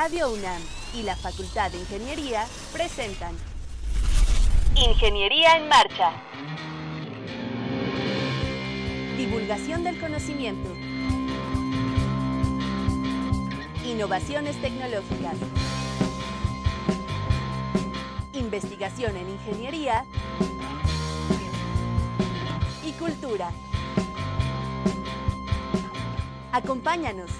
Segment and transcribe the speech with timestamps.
[0.00, 0.62] Radio UNAM
[0.94, 3.34] y la Facultad de Ingeniería presentan
[4.76, 6.12] Ingeniería en Marcha.
[9.16, 10.72] Divulgación del conocimiento.
[13.84, 15.34] Innovaciones tecnológicas.
[18.34, 20.04] Investigación en ingeniería
[22.84, 23.50] y cultura.
[26.52, 27.32] Acompáñanos.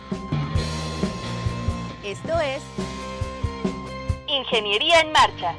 [2.09, 2.62] Esto es
[4.29, 5.55] Ingeniería en Marcha.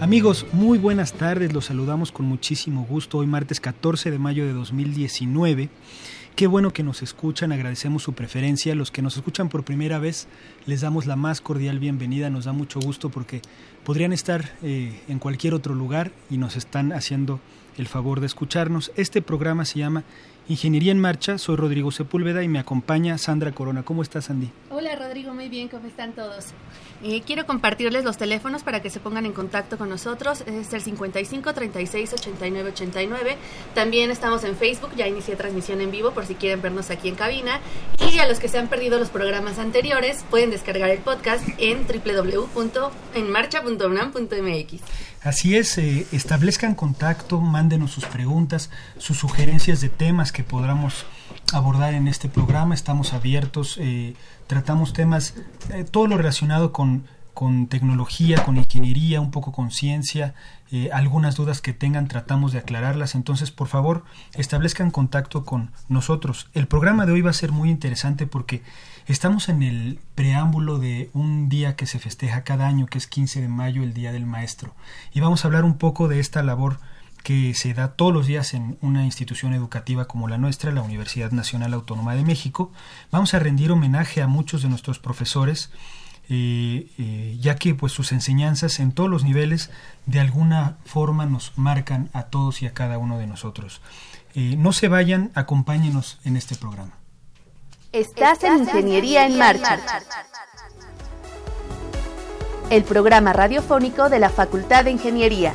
[0.00, 4.54] Amigos, muy buenas tardes, los saludamos con muchísimo gusto hoy martes 14 de mayo de
[4.54, 5.68] 2019.
[6.34, 8.74] Qué bueno que nos escuchan, agradecemos su preferencia.
[8.74, 10.28] Los que nos escuchan por primera vez,
[10.64, 12.30] les damos la más cordial bienvenida.
[12.30, 13.42] Nos da mucho gusto porque
[13.84, 17.38] podrían estar eh, en cualquier otro lugar y nos están haciendo
[17.76, 18.92] el favor de escucharnos.
[18.96, 20.04] Este programa se llama
[20.46, 21.38] Ingeniería en Marcha.
[21.38, 23.82] Soy Rodrigo Sepúlveda y me acompaña Sandra Corona.
[23.82, 24.50] ¿Cómo estás, Sandy?
[24.68, 25.32] Hola, Rodrigo.
[25.32, 25.68] Muy bien.
[25.68, 26.48] ¿Cómo están todos?
[27.02, 30.42] Eh, quiero compartirles los teléfonos para que se pongan en contacto con nosotros.
[30.42, 33.38] Es el 55 36 89 89.
[33.74, 34.90] También estamos en Facebook.
[34.96, 37.60] Ya inicié transmisión en vivo por si quieren vernos aquí en cabina.
[38.12, 41.86] Y a los que se han perdido los programas anteriores, pueden descargar el podcast en
[41.86, 44.82] www.enmarcha.unam.mx.
[45.24, 51.06] Así es, eh, establezcan contacto, mándenos sus preguntas, sus sugerencias de temas que podamos
[51.54, 52.74] abordar en este programa.
[52.74, 55.34] Estamos abiertos, eh, tratamos temas,
[55.70, 60.34] eh, todo lo relacionado con, con, tecnología, con ingeniería, un poco con ciencia,
[60.92, 63.14] algunas dudas que tengan tratamos de aclararlas.
[63.14, 64.04] Entonces, por favor,
[64.34, 66.48] establezcan contacto con nosotros.
[66.54, 68.62] El programa de hoy va a ser muy interesante porque
[69.06, 73.42] Estamos en el preámbulo de un día que se festeja cada año, que es 15
[73.42, 74.74] de mayo, el Día del Maestro.
[75.12, 76.78] Y vamos a hablar un poco de esta labor
[77.22, 81.32] que se da todos los días en una institución educativa como la nuestra, la Universidad
[81.32, 82.72] Nacional Autónoma de México.
[83.10, 85.70] Vamos a rendir homenaje a muchos de nuestros profesores,
[86.30, 89.70] eh, eh, ya que pues sus enseñanzas en todos los niveles
[90.06, 93.82] de alguna forma nos marcan a todos y a cada uno de nosotros.
[94.34, 96.92] Eh, no se vayan, acompáñenos en este programa.
[97.92, 99.78] Estás en Ingeniería en Marcha.
[102.70, 105.54] El programa radiofónico de la Facultad de Ingeniería.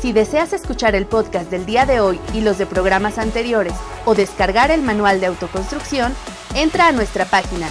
[0.00, 3.74] Si deseas escuchar el podcast del día de hoy y los de programas anteriores
[4.04, 6.12] o descargar el manual de autoconstrucción,
[6.54, 7.68] entra a nuestra página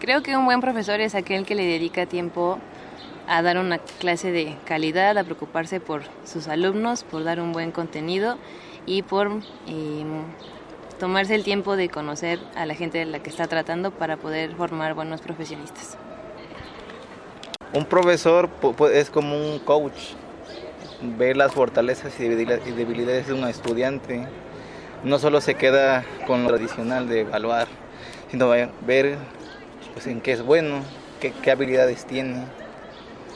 [0.00, 2.58] Creo que un buen profesor es aquel que le dedica tiempo
[3.28, 7.72] a dar una clase de calidad, a preocuparse por sus alumnos, por dar un buen
[7.72, 8.38] contenido
[8.86, 9.28] y por
[9.66, 10.22] em,
[10.98, 14.54] tomarse el tiempo de conocer a la gente de la que está tratando para poder
[14.54, 15.96] formar buenos profesionistas.
[17.72, 18.48] Un profesor
[18.92, 20.14] es como un coach,
[21.02, 24.26] ve las fortalezas y debilidades de un estudiante.
[25.04, 27.68] No solo se queda con lo tradicional de evaluar,
[28.30, 29.18] sino ver
[29.92, 30.80] pues, en qué es bueno,
[31.20, 32.44] qué, habilidades tiene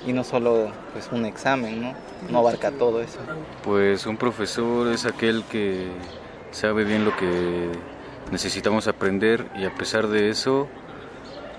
[0.06, 1.94] y no solo pues un examen, ¿no?
[2.30, 3.18] No abarca todo eso.
[3.64, 5.88] Pues un profesor es aquel que
[6.50, 7.70] sabe bien lo que
[8.30, 10.68] necesitamos aprender y a pesar de eso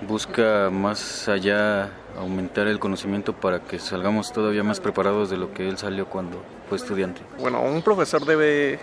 [0.06, 5.68] busca más allá aumentar el conocimiento para que salgamos todavía más preparados de lo que
[5.68, 7.22] él salió cuando fue estudiante.
[7.38, 8.78] Bueno, un profesor debe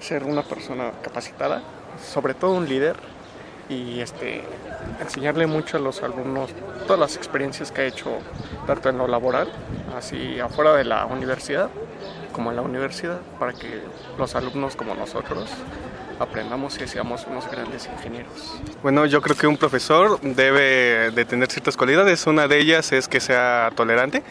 [0.00, 1.62] ser una persona capacitada,
[2.02, 2.96] sobre todo un líder,
[3.68, 4.42] y este,
[5.00, 6.50] enseñarle mucho a los alumnos
[6.86, 8.18] todas las experiencias que ha hecho,
[8.66, 9.48] tanto en lo laboral,
[9.96, 11.70] así afuera de la universidad,
[12.32, 13.82] como en la universidad, para que
[14.16, 15.50] los alumnos como nosotros
[16.20, 18.60] aprendamos y seamos unos grandes ingenieros.
[18.82, 22.26] Bueno, yo creo que un profesor debe de tener ciertas cualidades.
[22.26, 24.22] Una de ellas es que sea tolerante,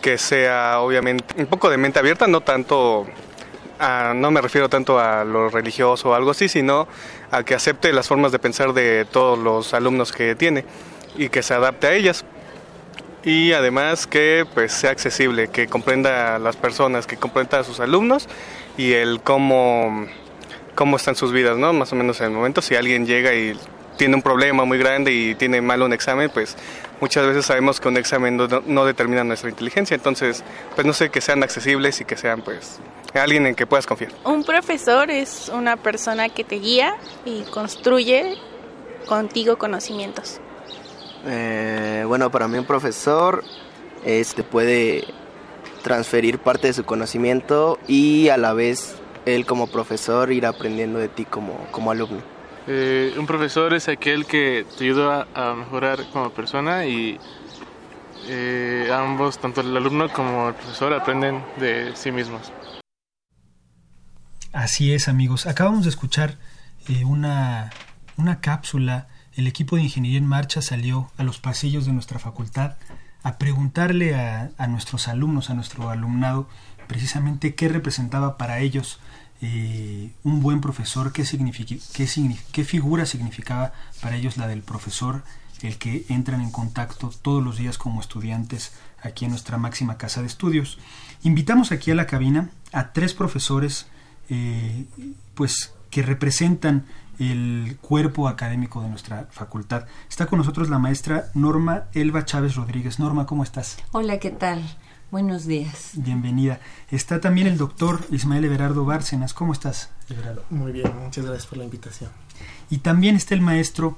[0.00, 3.06] que sea obviamente un poco de mente abierta, no tanto
[4.14, 6.86] no me refiero tanto a lo religioso o algo así, sino
[7.30, 10.64] a que acepte las formas de pensar de todos los alumnos que tiene
[11.16, 12.24] y que se adapte a ellas.
[13.24, 17.80] Y además que pues sea accesible, que comprenda a las personas, que comprenda a sus
[17.80, 18.28] alumnos
[18.76, 20.06] y el cómo
[20.74, 21.72] cómo están sus vidas, ¿no?
[21.72, 23.56] Más o menos en el momento, si alguien llega y
[23.96, 26.56] tiene un problema muy grande y tiene mal un examen, pues
[27.00, 30.44] muchas veces sabemos que un examen no, determina nuestra inteligencia, entonces
[30.74, 32.78] pues no sé, que sean accesibles y que sean pues
[33.14, 34.12] alguien en que puedas confiar.
[34.24, 38.36] Un profesor es una persona que te guía y construye
[39.06, 40.40] contigo conocimientos.
[41.26, 43.44] Eh, bueno, para mí un profesor
[44.04, 45.04] este, puede
[45.82, 48.96] transferir parte de su conocimiento y a la vez
[49.26, 52.33] él como profesor ir aprendiendo de ti como, como alumno.
[52.66, 57.18] Eh, un profesor es aquel que te ayuda a mejorar como persona y
[58.26, 62.52] eh, ambos, tanto el alumno como el profesor, aprenden de sí mismos.
[64.52, 65.46] Así es, amigos.
[65.46, 66.38] Acabamos de escuchar
[66.88, 67.70] eh, una,
[68.16, 69.08] una cápsula.
[69.34, 72.76] El equipo de Ingeniería en Marcha salió a los pasillos de nuestra facultad
[73.22, 76.48] a preguntarle a, a nuestros alumnos, a nuestro alumnado,
[76.86, 79.00] precisamente qué representaba para ellos
[79.42, 81.24] un buen profesor, qué,
[81.92, 85.22] qué, qué figura significaba para ellos la del profesor,
[85.62, 88.72] el que entran en contacto todos los días como estudiantes
[89.02, 90.78] aquí en nuestra máxima casa de estudios.
[91.22, 93.86] Invitamos aquí a la cabina a tres profesores
[94.30, 94.86] eh,
[95.34, 96.86] pues que representan
[97.18, 99.86] el cuerpo académico de nuestra facultad.
[100.08, 102.98] Está con nosotros la maestra Norma Elba Chávez Rodríguez.
[102.98, 103.78] Norma, ¿cómo estás?
[103.92, 104.62] Hola, ¿qué tal?
[105.14, 105.92] Buenos días.
[105.94, 106.58] Bienvenida.
[106.90, 109.32] Está también el doctor Ismael Everardo Bárcenas.
[109.32, 110.44] ¿Cómo estás, Everardo?
[110.50, 112.10] Muy bien, muchas gracias por la invitación.
[112.68, 113.96] Y también está el maestro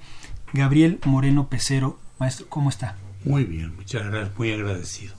[0.52, 1.98] Gabriel Moreno Pecero.
[2.18, 2.96] Maestro, ¿cómo está?
[3.24, 5.14] Muy bien, muchas gracias, muy agradecido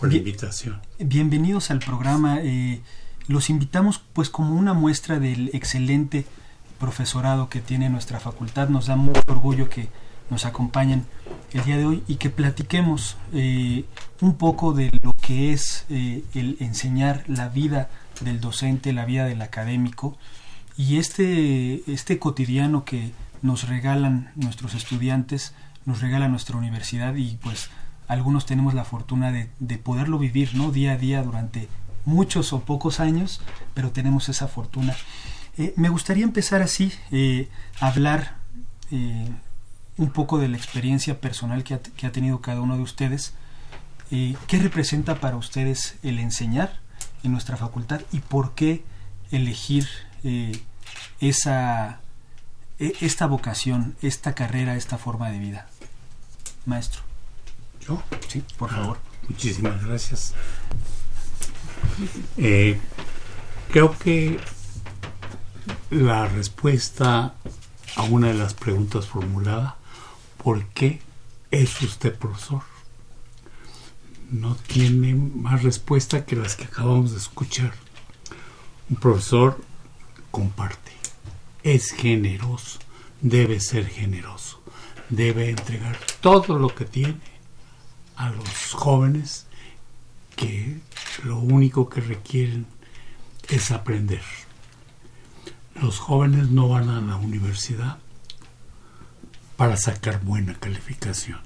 [0.00, 0.80] por la invitación.
[0.98, 2.40] Bienvenidos al programa.
[2.42, 2.80] Eh,
[3.28, 6.26] los invitamos pues como una muestra del excelente
[6.80, 8.70] profesorado que tiene nuestra facultad.
[8.70, 9.88] Nos da mucho orgullo que
[10.30, 11.06] nos acompañen
[11.52, 13.84] el día de hoy y que platiquemos eh,
[14.20, 17.88] un poco de lo que es eh, el enseñar la vida
[18.20, 20.18] del docente, la vida del académico
[20.76, 25.54] y este, este cotidiano que nos regalan nuestros estudiantes,
[25.86, 27.70] nos regala nuestra universidad y pues
[28.08, 30.70] algunos tenemos la fortuna de, de poderlo vivir ¿no?
[30.70, 31.68] día a día durante
[32.04, 33.40] muchos o pocos años,
[33.74, 34.94] pero tenemos esa fortuna.
[35.56, 36.92] Eh, me gustaría empezar así,
[37.80, 38.36] hablar
[39.98, 43.34] un poco de la experiencia personal que ha, tenido cada uno de ustedes.
[44.10, 46.80] ¿Qué representa para ustedes el enseñar
[47.22, 48.82] en nuestra facultad y por qué
[49.30, 49.86] elegir
[51.20, 52.00] esa,
[52.78, 55.66] e, esta vocación, esta carrera, esta forma de vida?
[56.64, 57.02] Maestro.
[57.80, 58.02] ¿Yo?
[58.28, 58.98] Sí, por favor.
[59.28, 60.34] Muchísimas gracias.
[62.36, 62.80] Eh,
[63.70, 64.38] creo que
[65.90, 67.34] la respuesta
[67.96, 69.74] a una de las preguntas formuladas,
[70.48, 70.98] ¿por qué
[71.50, 72.62] es usted profesor?
[74.30, 77.74] No tiene más respuesta que las que acabamos de escuchar.
[78.88, 79.62] Un profesor
[80.30, 80.92] comparte,
[81.62, 82.78] es generoso,
[83.20, 84.62] debe ser generoso,
[85.10, 87.20] debe entregar todo lo que tiene
[88.16, 89.44] a los jóvenes
[90.34, 90.80] que
[91.24, 92.64] lo único que requieren
[93.50, 94.24] es aprender.
[95.74, 97.98] Los jóvenes no van a la universidad
[99.58, 101.40] para sacar buena calificación.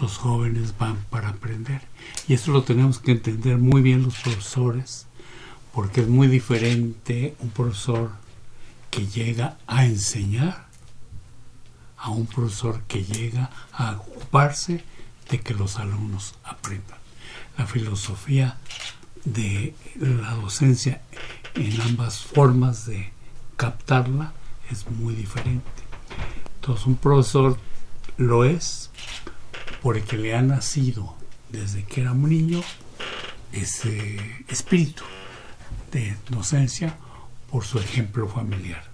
[0.00, 1.82] Los jóvenes van para aprender.
[2.26, 5.06] Y esto lo tenemos que entender muy bien los profesores,
[5.74, 8.12] porque es muy diferente un profesor
[8.90, 10.68] que llega a enseñar
[11.98, 14.82] a un profesor que llega a ocuparse
[15.28, 17.00] de que los alumnos aprendan
[17.60, 18.56] la filosofía
[19.24, 21.02] de la docencia
[21.54, 23.12] en ambas formas de
[23.56, 24.32] captarla
[24.70, 25.79] es muy diferente.
[26.60, 27.58] Entonces un profesor
[28.18, 28.90] lo es
[29.80, 31.16] porque le ha nacido
[31.48, 32.62] desde que era un niño
[33.50, 35.02] ese espíritu
[35.90, 36.98] de docencia
[37.50, 38.84] por su ejemplo familiar.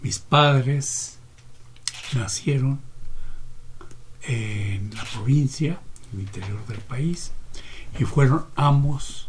[0.00, 1.18] Mis padres
[2.14, 2.80] nacieron
[4.22, 5.78] en la provincia,
[6.12, 7.32] en el interior del país,
[7.98, 9.28] y fueron ambos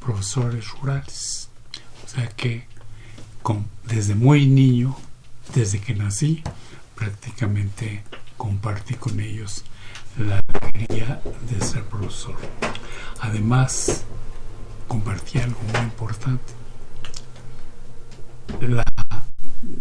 [0.00, 1.50] profesores rurales.
[2.04, 2.66] O sea que
[3.84, 4.96] desde muy niño,
[5.54, 6.42] desde que nací,
[7.02, 8.04] prácticamente
[8.36, 9.64] compartí con ellos
[10.16, 12.36] la alegría de ser profesor.
[13.20, 14.04] Además,
[14.86, 16.52] compartí algo muy importante.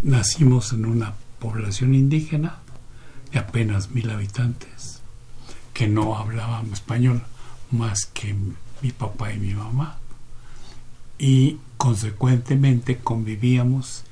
[0.01, 2.57] nacimos en una población indígena
[3.31, 5.01] de apenas mil habitantes
[5.73, 7.21] que no hablaban español
[7.69, 8.35] más que
[8.81, 9.99] mi papá y mi mamá
[11.19, 14.03] y consecuentemente convivíamos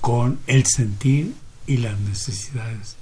[0.00, 1.34] con el sentir
[1.68, 2.96] y las necesidades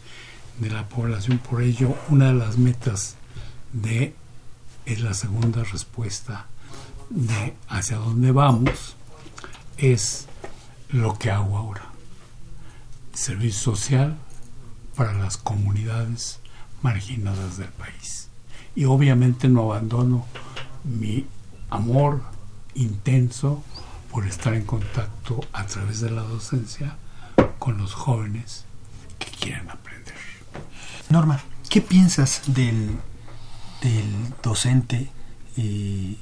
[0.59, 1.39] de la población.
[1.39, 3.15] Por ello, una de las metas
[3.73, 4.15] de
[4.85, 6.47] es la segunda respuesta
[7.09, 8.97] de hacia dónde vamos
[9.79, 10.27] es
[10.91, 11.87] lo que hago ahora.
[13.15, 14.17] Servicio social
[14.97, 16.41] para las comunidades
[16.83, 18.29] marginadas del país
[18.75, 20.27] y obviamente no abandono
[20.85, 21.27] mi
[21.71, 22.21] amor
[22.75, 23.63] intenso
[24.11, 26.97] por estar en contacto a través de la docencia
[27.67, 28.65] con los jóvenes
[29.19, 30.15] que quieran aprender.
[31.09, 32.91] Norma, ¿qué piensas del,
[33.83, 34.09] del
[34.41, 35.11] docente
[35.57, 36.15] eh,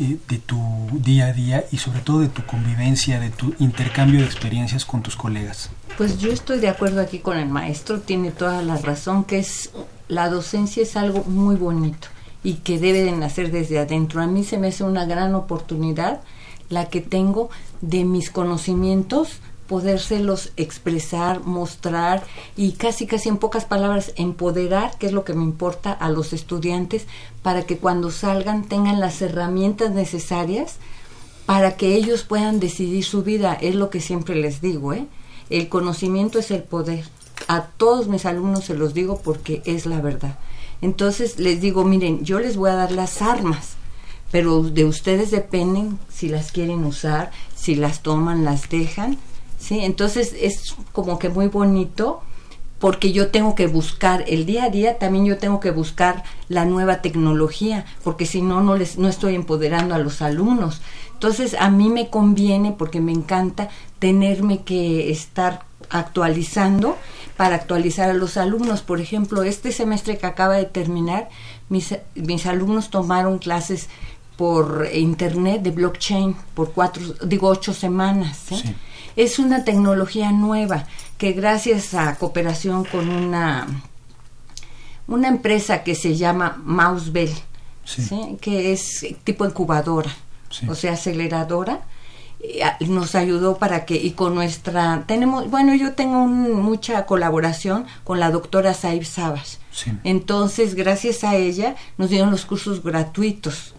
[0.00, 0.58] eh, de tu
[0.94, 5.00] día a día y sobre todo de tu convivencia, de tu intercambio de experiencias con
[5.00, 5.70] tus colegas.
[5.96, 9.70] Pues yo estoy de acuerdo aquí con el maestro, tiene toda la razón, que es
[10.08, 12.08] la docencia es algo muy bonito
[12.42, 14.20] y que debe de nacer desde adentro.
[14.22, 16.20] A mí se me hace una gran oportunidad
[16.68, 17.48] la que tengo
[17.80, 19.38] de mis conocimientos
[19.68, 22.24] podérselos expresar, mostrar
[22.56, 26.32] y casi casi en pocas palabras empoderar, que es lo que me importa a los
[26.32, 27.06] estudiantes,
[27.42, 30.76] para que cuando salgan tengan las herramientas necesarias
[31.46, 33.56] para que ellos puedan decidir su vida.
[33.60, 35.06] Es lo que siempre les digo, ¿eh?
[35.48, 37.04] El conocimiento es el poder.
[37.46, 40.38] A todos mis alumnos se los digo porque es la verdad.
[40.82, 43.76] Entonces les digo, miren, yo les voy a dar las armas,
[44.30, 49.16] pero de ustedes dependen si las quieren usar, si las toman, las dejan
[49.58, 49.80] ¿sí?
[49.80, 52.22] Entonces es como que muy bonito
[52.78, 56.64] porque yo tengo que buscar el día a día también yo tengo que buscar la
[56.64, 60.80] nueva tecnología porque si no no les no estoy empoderando a los alumnos
[61.12, 66.96] entonces a mí me conviene porque me encanta tenerme que estar actualizando
[67.36, 71.28] para actualizar a los alumnos por ejemplo este semestre que acaba de terminar
[71.68, 73.88] mis, mis alumnos tomaron clases
[74.36, 78.62] por internet de blockchain por cuatro digo ocho semanas ¿sí?
[79.16, 80.86] Es una tecnología nueva
[81.18, 83.66] que gracias a cooperación con una,
[85.06, 87.34] una empresa que se llama Mousebell,
[88.40, 90.10] que es tipo incubadora,
[90.68, 91.82] o sea, aceleradora,
[92.40, 98.20] eh, nos ayudó para que y con nuestra tenemos bueno yo tengo mucha colaboración con
[98.20, 99.58] la doctora Saib Sabas.
[100.04, 103.74] Entonces gracias a ella nos dieron los cursos gratuitos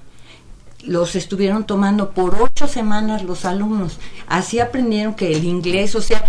[0.84, 4.00] los estuvieron tomando por ocho semanas los alumnos.
[4.28, 6.26] Así aprendieron que el inglés, o sea,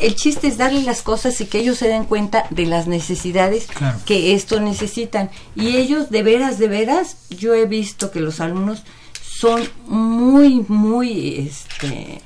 [0.00, 3.68] el chiste es darle las cosas y que ellos se den cuenta de las necesidades
[4.04, 5.30] que esto necesitan.
[5.54, 8.82] Y ellos, de veras, de veras, yo he visto que los alumnos
[9.22, 12.20] son muy, muy este,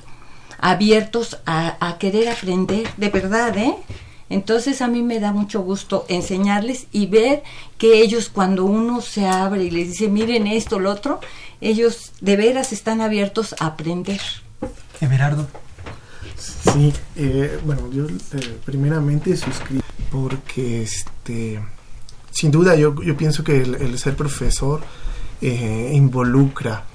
[0.59, 3.75] abiertos a, a querer aprender, de verdad, ¿eh?
[4.27, 7.43] Entonces a mí me da mucho gusto enseñarles y ver
[7.77, 11.19] que ellos cuando uno se abre y les dice, miren esto, lo otro,
[11.61, 14.21] ellos de veras están abiertos a aprender.
[15.01, 15.47] Everardo.
[16.37, 21.59] Sí, eh, bueno, yo eh, primeramente suscribo porque este,
[22.31, 24.81] sin duda yo, yo pienso que el, ser profesor
[25.41, 26.85] eh, involucra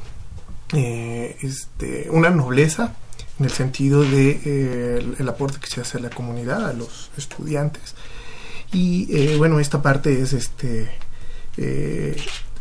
[0.73, 2.95] este, una nobleza
[3.38, 7.95] en el sentido de el, aporte que se hace a la comunidad, a los estudiantes.
[8.73, 10.90] Y bueno, esta parte es este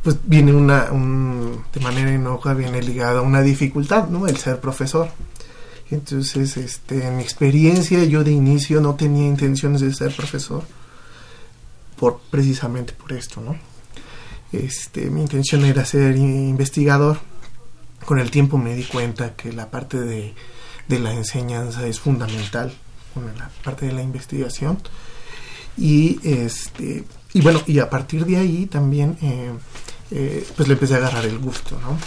[0.03, 4.27] pues viene una, de manera inoja, viene ligada a una dificultad, ¿no?
[4.27, 5.09] El ser profesor.
[5.91, 10.63] Entonces, este, en mi experiencia, yo de inicio no tenía intenciones de ser profesor,
[11.97, 13.57] por, precisamente por esto, ¿no?
[14.51, 17.19] Este, mi intención era ser investigador.
[18.05, 20.33] Con el tiempo me di cuenta que la parte de,
[20.87, 22.73] de la enseñanza es fundamental,
[23.37, 24.79] la parte de la investigación.
[25.77, 27.03] Y este,
[27.33, 29.51] y bueno, y a partir de ahí también eh,
[30.11, 31.97] eh, pues le empecé a agarrar el gusto, ¿no?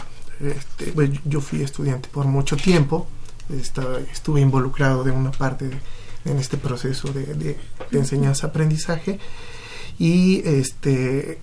[0.48, 3.06] Este, pues, yo fui estudiante por mucho tiempo,
[3.50, 5.70] estaba, estuve involucrado de una parte
[6.24, 7.56] en este proceso de,
[7.92, 9.18] enseñanza-aprendizaje
[9.98, 11.40] y este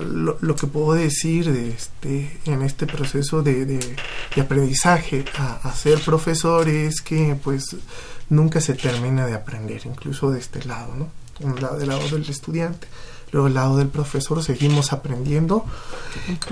[0.00, 3.96] lo, que puedo decir de este, en este proceso de,
[4.40, 7.76] aprendizaje a, ser profesor es que pues
[8.28, 11.08] nunca se termina de aprender, incluso de este lado, ¿no?
[11.40, 12.86] Un lado, del lado del estudiante
[13.32, 15.64] luego al lado del profesor seguimos aprendiendo.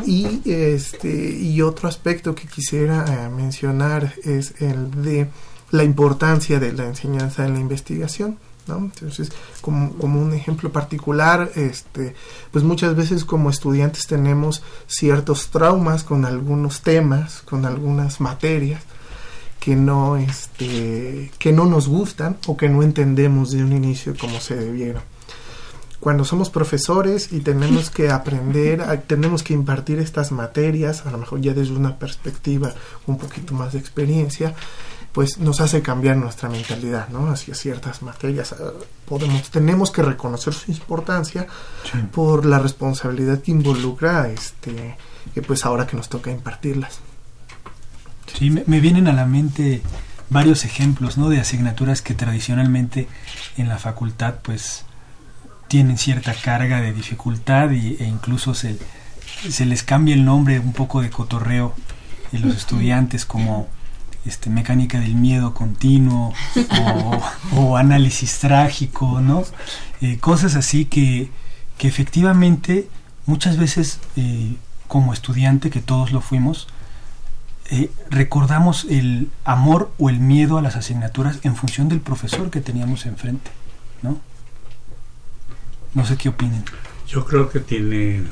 [0.07, 5.28] Y este y otro aspecto que quisiera eh, mencionar es el de
[5.71, 8.78] la importancia de la enseñanza en la investigación ¿no?
[8.78, 12.14] Entonces, como, como, un ejemplo particular, este,
[12.50, 18.83] pues muchas veces como estudiantes tenemos ciertos traumas con algunos temas, con algunas materias
[19.61, 24.40] que no, este, que no nos gustan o que no entendemos de un inicio como
[24.40, 25.02] se debiera
[26.04, 31.40] cuando somos profesores y tenemos que aprender, tenemos que impartir estas materias, a lo mejor
[31.40, 32.75] ya desde una perspectiva
[33.06, 34.54] un poquito más de experiencia,
[35.12, 37.30] pues nos hace cambiar nuestra mentalidad, ¿no?
[37.30, 38.52] Hacia ciertas materias.
[38.52, 38.73] Ah,
[39.06, 41.46] podemos, tenemos que reconocer su importancia
[42.12, 44.99] por la responsabilidad que involucra, este,
[45.46, 46.99] pues ahora que nos toca impartirlas.
[48.26, 49.80] Sí, me, me vienen a la mente
[50.28, 51.30] varios ejemplos, ¿no?
[51.30, 53.08] De asignaturas que tradicionalmente
[53.56, 54.83] en la facultad, pues,
[55.68, 58.78] tienen cierta carga de dificultad y, e incluso se,
[59.49, 61.75] se les cambia el nombre un poco de cotorreo
[62.33, 63.68] en los estudiantes como
[64.25, 66.33] este, mecánica del miedo continuo
[67.56, 69.42] o, análisis trágico, ¿no?
[70.00, 71.30] Eh, cosas así que,
[71.78, 72.88] que efectivamente
[73.26, 74.54] muchas veces eh,
[74.88, 76.68] como estudiante, que todos lo fuimos,
[77.71, 82.61] eh, recordamos el amor o el miedo a las asignaturas en función del profesor que
[82.61, 83.50] teníamos enfrente,
[84.02, 84.18] ¿no?
[85.94, 86.64] No sé qué opinen.
[87.06, 88.24] Yo creo que tiene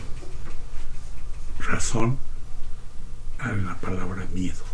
[1.61, 2.19] razón
[3.45, 4.65] en la palabra miedo.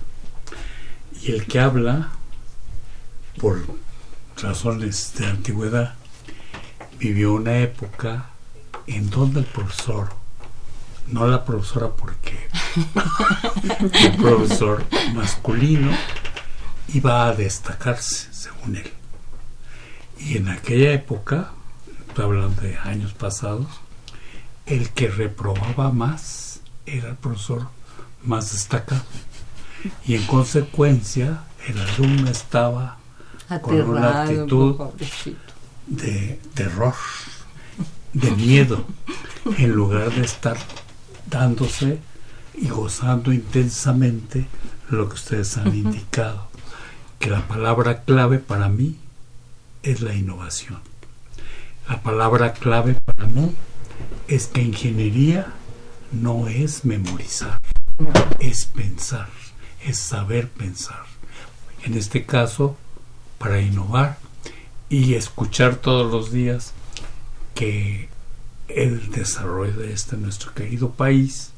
[1.20, 2.08] Y el que habla,
[3.38, 3.60] por
[4.40, 5.96] razones de antigüedad,
[6.98, 8.30] vivió una época
[8.86, 10.08] en donde el profesor,
[11.08, 12.48] no la profesora porque
[14.00, 15.90] el profesor masculino
[16.94, 18.90] iba a destacarse, según él.
[20.18, 21.52] Y en aquella época,
[22.18, 23.68] estoy hablando de años pasados,
[24.66, 27.68] el que reprobaba más era el profesor
[28.24, 29.04] más destacado.
[30.04, 32.96] Y en consecuencia, el alumno estaba
[33.62, 34.80] con una actitud
[35.86, 36.94] de terror,
[38.12, 38.84] de miedo,
[39.56, 40.56] en lugar de estar
[41.30, 42.00] dándose
[42.54, 44.48] y gozando intensamente
[44.90, 46.48] lo que ustedes han indicado,
[47.20, 48.96] que la palabra clave para mí
[49.84, 50.97] es la innovación.
[51.88, 53.54] La palabra clave para mí
[54.28, 55.54] es que ingeniería
[56.12, 57.58] no es memorizar,
[58.38, 59.30] es pensar,
[59.82, 61.06] es saber pensar.
[61.84, 62.76] En este caso,
[63.38, 64.18] para innovar
[64.90, 66.74] y escuchar todos los días
[67.54, 68.10] que
[68.68, 71.52] el desarrollo de este nuestro querido país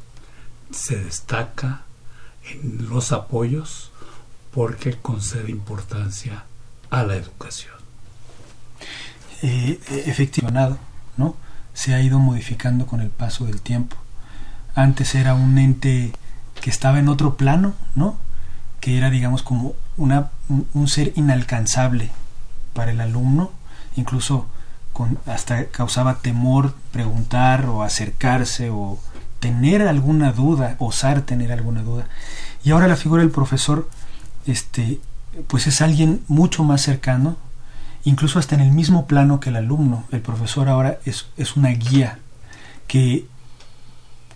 [0.70, 1.82] se destaca
[2.44, 3.90] en los apoyos
[4.52, 6.44] porque concede importancia
[6.88, 7.79] a la educación.
[9.42, 10.78] Eh, efectivamente,
[11.16, 11.36] ¿no?
[11.72, 13.96] Se ha ido modificando con el paso del tiempo.
[14.74, 16.12] Antes era un ente
[16.60, 18.16] que estaba en otro plano, ¿no?
[18.80, 22.10] Que era, digamos, como una, un ser inalcanzable
[22.72, 23.50] para el alumno,
[23.96, 24.46] incluso
[24.92, 28.98] con, hasta causaba temor preguntar o acercarse o
[29.38, 32.06] tener alguna duda, osar tener alguna duda.
[32.62, 33.88] Y ahora la figura del profesor,
[34.46, 35.00] este,
[35.46, 37.36] pues es alguien mucho más cercano,
[38.04, 40.04] incluso hasta en el mismo plano que el alumno.
[40.10, 42.18] El profesor ahora es, es una guía
[42.86, 43.26] que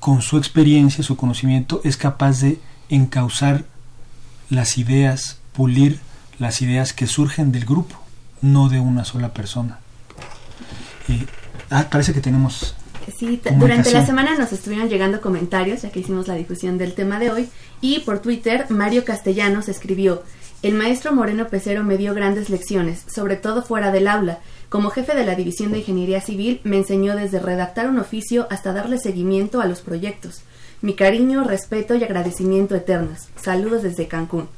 [0.00, 3.64] con su experiencia, su conocimiento, es capaz de encauzar
[4.50, 5.98] las ideas, pulir
[6.38, 7.96] las ideas que surgen del grupo,
[8.42, 9.78] no de una sola persona.
[11.08, 11.24] Y,
[11.70, 12.74] ah, parece que tenemos
[13.18, 17.18] Sí, durante la semana nos estuvieron llegando comentarios, ya que hicimos la difusión del tema
[17.18, 17.48] de hoy,
[17.80, 20.22] y por Twitter Mario Castellanos escribió,
[20.64, 24.38] el maestro Moreno Pecero me dio grandes lecciones, sobre todo fuera del aula.
[24.70, 28.72] Como jefe de la División de Ingeniería Civil, me enseñó desde redactar un oficio hasta
[28.72, 30.40] darle seguimiento a los proyectos.
[30.80, 33.28] Mi cariño, respeto y agradecimiento eternos.
[33.36, 34.48] Saludos desde Cancún.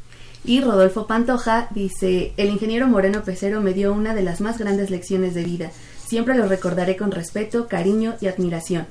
[0.44, 4.90] Y Rodolfo Pantoja dice, el ingeniero Moreno Pecero me dio una de las más grandes
[4.90, 5.72] lecciones de vida.
[6.06, 8.86] Siempre lo recordaré con respeto, cariño y admiración.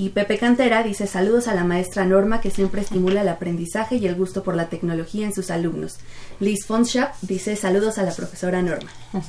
[0.00, 4.06] Y Pepe Cantera dice saludos a la maestra Norma que siempre estimula el aprendizaje y
[4.06, 5.98] el gusto por la tecnología en sus alumnos.
[6.40, 8.90] Liz Fonschap dice saludos a la profesora Norma.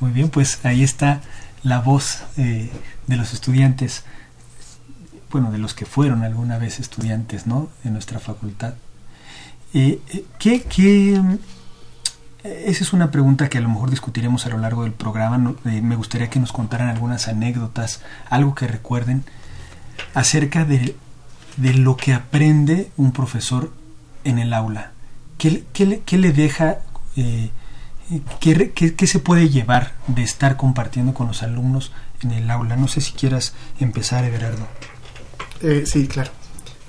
[0.00, 1.22] Muy bien, pues ahí está
[1.62, 2.68] la voz eh,
[3.06, 4.02] de los estudiantes,
[5.30, 7.70] bueno, de los que fueron alguna vez estudiantes, ¿no?
[7.84, 8.74] En nuestra facultad.
[9.72, 11.22] Eh, eh, ¿qué, qué,
[12.46, 15.54] esa es una pregunta que a lo mejor discutiremos a lo largo del programa.
[15.64, 19.24] Eh, me gustaría que nos contaran algunas anécdotas, algo que recuerden
[20.14, 20.96] acerca de,
[21.56, 23.72] de lo que aprende un profesor
[24.24, 24.92] en el aula.
[25.38, 26.78] ¿Qué, qué, le deja,
[27.16, 27.50] eh,
[28.40, 32.76] qué, qué, se puede llevar de estar compartiendo con los alumnos en el aula?
[32.76, 34.66] No sé si quieras empezar, Everardo.
[35.62, 36.30] Eh, sí, claro.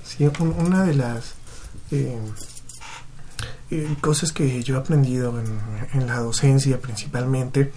[0.03, 1.35] Sí, una de las
[3.69, 5.33] eh, cosas que yo he aprendido
[5.93, 7.71] en, la docencia principalmente,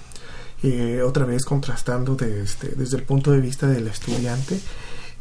[0.62, 4.61] eh, otra vez contrastando este, desde el punto de vista del estudiante,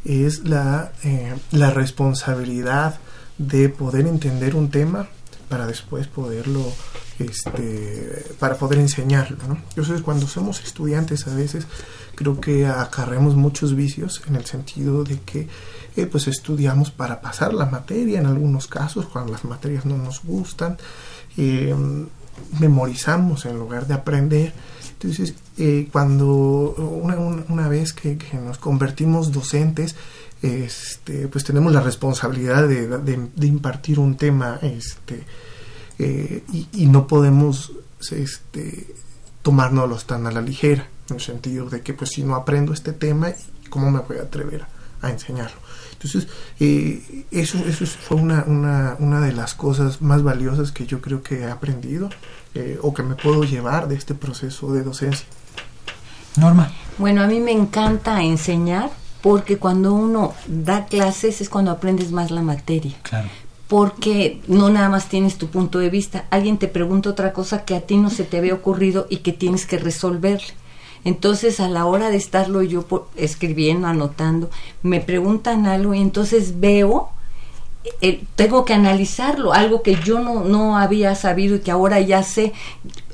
[0.04, 2.98] es la, eh, la responsabilidad
[3.38, 5.08] de poder entender un tema
[5.50, 6.64] para después poderlo
[7.18, 9.58] este para poder enseñarlo ¿no?
[9.68, 11.66] entonces cuando somos estudiantes a veces
[12.14, 15.48] creo que acarreamos muchos vicios en el sentido de que
[15.96, 20.22] eh, pues estudiamos para pasar la materia en algunos casos, cuando las materias no nos
[20.22, 20.78] gustan,
[21.36, 21.74] eh,
[22.60, 24.52] memorizamos en lugar de aprender.
[24.92, 26.26] Entonces, eh, cuando
[27.02, 29.96] una, una, vez que, nos convertimos docentes,
[30.42, 35.24] este, pues tenemos la responsabilidad de, de, impartir un tema este,
[35.98, 37.72] y, y, no podemos
[38.10, 38.94] este,
[39.42, 42.92] tomárnoslo tan a la ligera, en el sentido de que pues si no aprendo este
[42.92, 43.28] tema,
[43.68, 44.64] ¿cómo me voy a atrever
[45.02, 45.56] a enseñarlo?
[45.92, 51.02] Entonces, eh, eso, eso fue una, una, una, de las cosas más valiosas que yo
[51.02, 52.08] creo que he aprendido
[52.54, 55.26] eh, o que me puedo llevar de este proceso de docencia.
[56.36, 56.72] Norma.
[56.96, 58.90] Bueno, a mí me encanta enseñar
[59.22, 62.94] porque cuando uno da clases es cuando aprendes más la materia.
[63.68, 67.76] Porque no nada más tienes tu punto de vista, alguien te pregunta otra cosa que
[67.76, 70.54] a ti no se te había ocurrido y que tienes que resolverle.
[71.04, 72.84] Entonces, a la hora de estarlo yo
[73.16, 74.50] escribiendo, anotando,
[74.82, 77.10] me preguntan algo y entonces veo,
[78.02, 82.22] eh, tengo que analizarlo, algo que yo no, no había sabido y que ahora ya
[82.22, 82.52] sé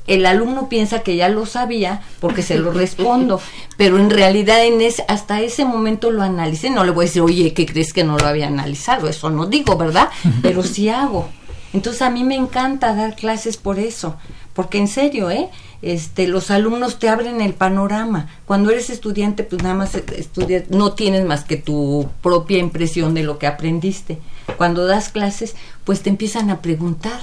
[0.07, 3.39] el alumno piensa que ya lo sabía porque se lo respondo,
[3.77, 7.21] pero en realidad en ese, hasta ese momento lo analicé, no le voy a decir,
[7.21, 9.07] oye, ¿qué crees que no lo había analizado?
[9.07, 10.09] Eso no digo, ¿verdad?
[10.41, 11.29] Pero sí hago.
[11.73, 14.15] Entonces a mí me encanta dar clases por eso,
[14.53, 15.49] porque en serio, ¿eh?
[15.81, 18.29] Este, los alumnos te abren el panorama.
[18.45, 23.23] Cuando eres estudiante, pues nada más estudias, no tienes más que tu propia impresión de
[23.23, 24.17] lo que aprendiste.
[24.57, 27.19] Cuando das clases, pues te empiezan a preguntar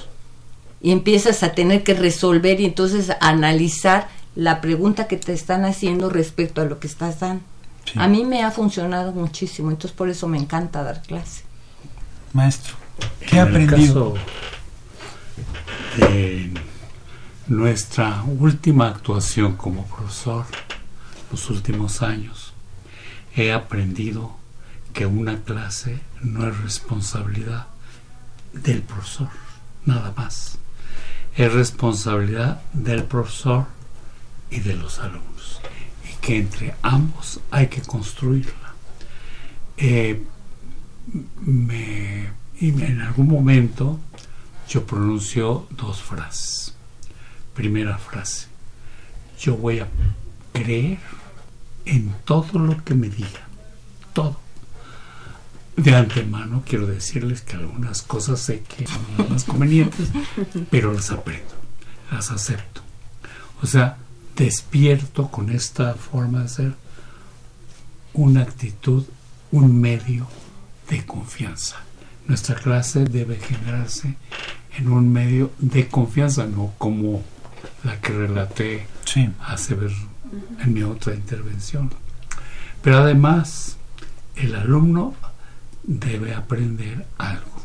[0.84, 6.10] y empiezas a tener que resolver y entonces analizar la pregunta que te están haciendo
[6.10, 7.42] respecto a lo que estás dando.
[7.96, 11.44] A mí me ha funcionado muchísimo, entonces por eso me encanta dar clase.
[12.34, 12.74] Maestro,
[13.26, 14.14] ¿qué ha aprendido?
[15.96, 16.52] de
[17.46, 20.44] nuestra última actuación como profesor,
[21.30, 22.52] los últimos años,
[23.34, 24.36] he aprendido
[24.92, 27.68] que una clase no es responsabilidad
[28.52, 29.30] del profesor,
[29.86, 30.53] nada más
[31.36, 33.66] es responsabilidad del profesor
[34.50, 35.60] y de los alumnos
[36.08, 38.74] y que entre ambos hay que construirla.
[39.76, 40.24] Eh,
[42.60, 43.98] y en algún momento
[44.68, 46.74] yo pronuncio dos frases.
[47.54, 48.48] Primera frase,
[49.38, 49.88] yo voy a
[50.52, 50.98] creer
[51.84, 53.46] en todo lo que me diga,
[54.12, 54.43] todo.
[55.76, 60.08] De antemano quiero decirles que algunas cosas sé que son las más convenientes,
[60.70, 61.54] pero las aprendo,
[62.10, 62.80] las acepto.
[63.60, 63.96] O sea,
[64.36, 66.74] despierto con esta forma de ser
[68.12, 69.04] una actitud,
[69.50, 70.28] un medio
[70.88, 71.76] de confianza.
[72.26, 74.14] Nuestra clase debe generarse
[74.78, 77.22] en un medio de confianza, no como
[77.82, 78.86] la que relaté
[79.40, 79.92] hace ver
[80.60, 81.90] en mi otra intervención.
[82.82, 83.76] Pero además,
[84.36, 85.14] el alumno
[85.86, 87.62] debe aprender algo.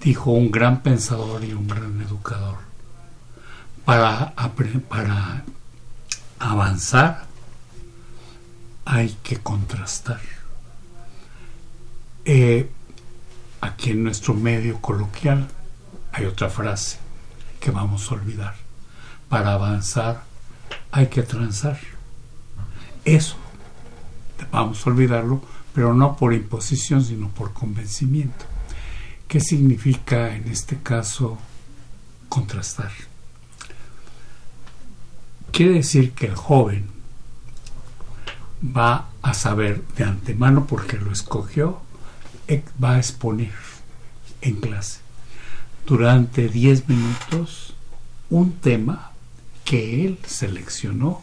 [0.00, 2.58] Dijo un gran pensador y un gran educador.
[3.84, 4.34] Para,
[4.88, 5.44] para
[6.38, 7.26] avanzar
[8.84, 10.20] hay que contrastar.
[12.24, 12.70] Eh,
[13.60, 15.48] aquí en nuestro medio coloquial
[16.12, 16.98] hay otra frase
[17.60, 18.54] que vamos a olvidar.
[19.28, 20.22] Para avanzar
[20.92, 21.78] hay que transar.
[23.04, 23.36] Eso,
[24.50, 25.42] vamos a olvidarlo
[25.74, 28.44] pero no por imposición, sino por convencimiento.
[29.28, 31.38] ¿Qué significa en este caso
[32.28, 32.90] contrastar?
[35.52, 36.86] Quiere decir que el joven
[38.64, 41.80] va a saber de antemano, porque lo escogió,
[42.82, 43.52] va a exponer
[44.42, 45.00] en clase
[45.86, 47.74] durante 10 minutos
[48.30, 49.10] un tema
[49.64, 51.22] que él seleccionó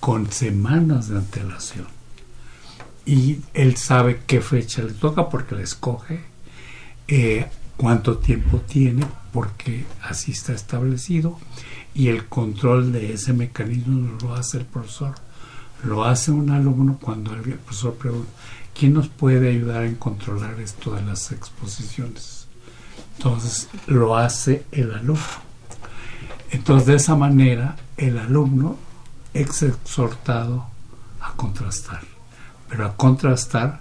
[0.00, 1.99] con semanas de antelación
[3.10, 6.20] y él sabe qué fecha le toca porque la escoge,
[7.08, 7.44] eh,
[7.76, 11.36] cuánto tiempo tiene porque así está establecido
[11.92, 15.16] y el control de ese mecanismo lo hace el profesor,
[15.82, 18.30] lo hace un alumno cuando el profesor pregunta,
[18.78, 22.46] ¿quién nos puede ayudar en controlar esto de las exposiciones?
[23.16, 25.20] Entonces lo hace el alumno.
[26.52, 28.76] Entonces de esa manera el alumno
[29.34, 30.66] es exhortado
[31.20, 32.09] a contrastar
[32.70, 33.80] pero a contrastar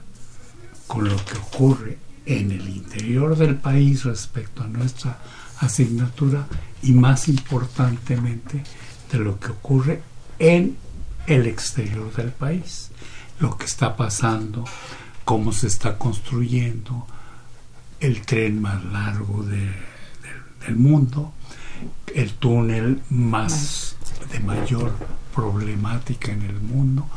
[0.88, 5.20] con lo que ocurre en el interior del país respecto a nuestra
[5.60, 6.48] asignatura
[6.82, 8.64] y más importantemente
[9.12, 10.02] de lo que ocurre
[10.40, 10.78] en
[11.28, 12.90] el exterior del país,
[13.40, 14.66] lo que está pasando,
[15.24, 17.06] cómo se está construyendo
[18.00, 21.34] el tren más largo del mundo,
[22.16, 23.96] el túnel más.
[24.32, 24.92] de mayor
[25.34, 27.10] problemática en el mundo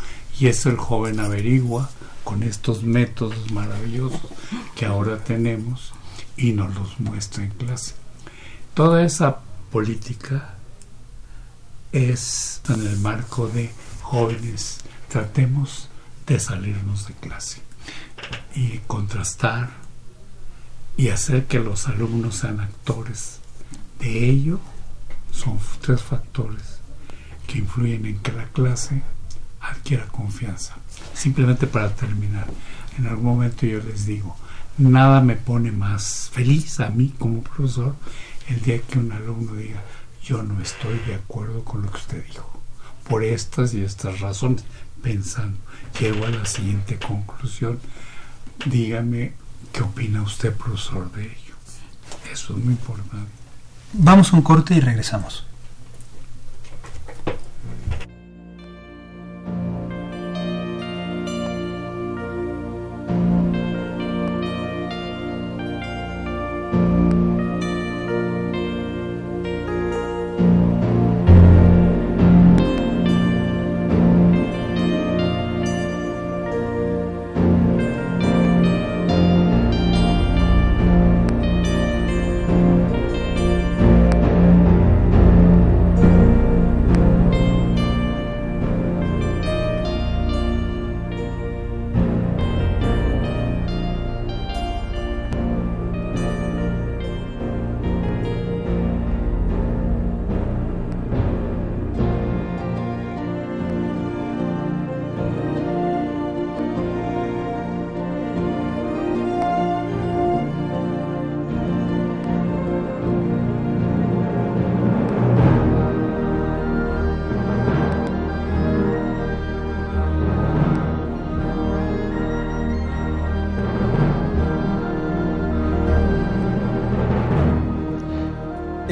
[0.42, 1.88] y eso el joven averigua
[2.24, 4.22] con estos métodos maravillosos
[4.74, 5.92] que ahora tenemos
[6.36, 7.94] y nos los muestra en clase.
[8.74, 9.38] Toda esa
[9.70, 10.54] política
[11.92, 15.88] es en el marco de jóvenes, tratemos
[16.26, 17.62] de salirnos de clase
[18.56, 19.70] y contrastar
[20.96, 23.38] y hacer que los alumnos sean actores.
[24.00, 24.58] De ello
[25.30, 26.80] son tres factores
[27.46, 29.02] que influyen en que la clase
[29.62, 30.76] adquiera confianza.
[31.14, 32.46] Simplemente para terminar,
[32.98, 34.36] en algún momento yo les digo,
[34.78, 37.94] nada me pone más feliz a mí como profesor
[38.48, 39.82] el día que un alumno diga,
[40.22, 42.60] yo no estoy de acuerdo con lo que usted dijo,
[43.08, 44.64] por estas y estas razones,
[45.02, 45.58] pensando.
[45.98, 47.78] Llego a la siguiente conclusión.
[48.64, 49.32] Dígame
[49.72, 51.54] qué opina usted, profesor, de ello.
[52.32, 53.30] Eso es muy importante.
[53.92, 55.46] Vamos a un corte y regresamos.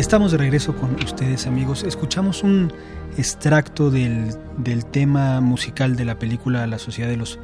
[0.01, 1.83] Estamos de regreso con ustedes amigos.
[1.83, 2.73] Escuchamos un
[3.19, 4.35] extracto del,
[4.91, 7.39] tema musical de la película La Sociedad de los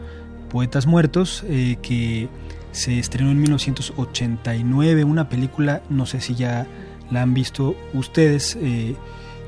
[0.49, 2.31] Poetas Muertos eh, que
[2.73, 6.67] se estrenó en 1989, una película, no sé si ya
[7.11, 8.97] la han visto ustedes, eh,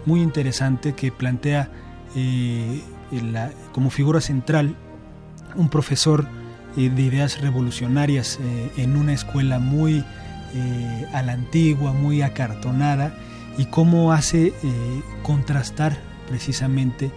[0.04, 1.70] muy interesante que plantea
[2.14, 2.82] eh,
[3.72, 4.76] como figura central
[5.56, 6.26] un profesor
[6.76, 8.38] de ideas revolucionarias
[8.76, 10.04] en una escuela muy
[10.54, 13.14] eh, a la antigua, muy acartonada,
[13.58, 17.10] y cómo hace eh, contrastar precisamente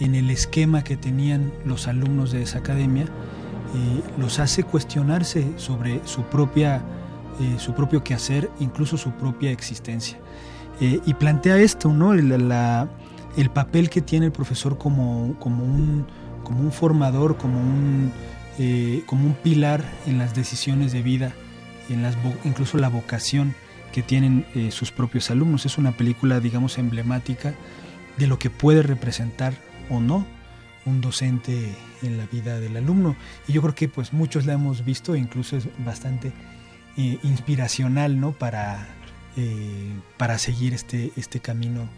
[0.00, 6.00] en el esquema que tenían los alumnos de esa academia, eh, los hace cuestionarse sobre
[6.06, 6.82] su, propia,
[7.58, 10.18] su propio quehacer, incluso su propia existencia.
[10.80, 12.14] y plantea esto, ¿no?
[12.14, 12.32] El,
[13.36, 16.06] el, papel que tiene el profesor como, como, un,
[16.42, 18.10] como un formador, como un,
[19.04, 21.34] como un pilar en las decisiones de vida
[22.44, 23.54] incluso la vocación
[23.92, 25.66] que tienen eh, sus propios alumnos.
[25.66, 27.54] Es una película, digamos, emblemática
[28.16, 29.54] de lo que puede representar
[29.88, 30.26] o no
[30.86, 33.16] un docente en la vida del alumno.
[33.46, 36.32] Y yo creo que pues muchos la hemos visto, incluso es bastante
[36.96, 38.32] eh, inspiracional ¿no?
[38.32, 38.88] para,
[39.36, 41.88] eh, para seguir este, este camino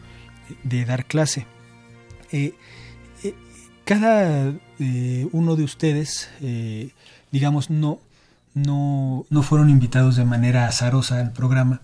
[0.65, 1.47] de dar clase.
[3.85, 4.53] cada
[5.33, 6.31] uno de ustedes,
[7.31, 8.01] digamos, no,
[8.55, 11.81] no, no fueron invitados de manera azarosa al programa,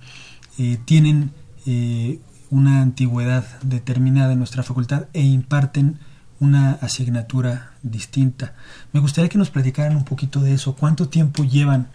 [0.58, 1.32] eh, tienen
[1.66, 5.98] eh, una antigüedad determinada en nuestra facultad e imparten
[6.40, 8.54] una asignatura distinta.
[8.92, 10.76] Me gustaría que nos platicaran un poquito de eso.
[10.76, 11.88] ¿Cuánto tiempo llevan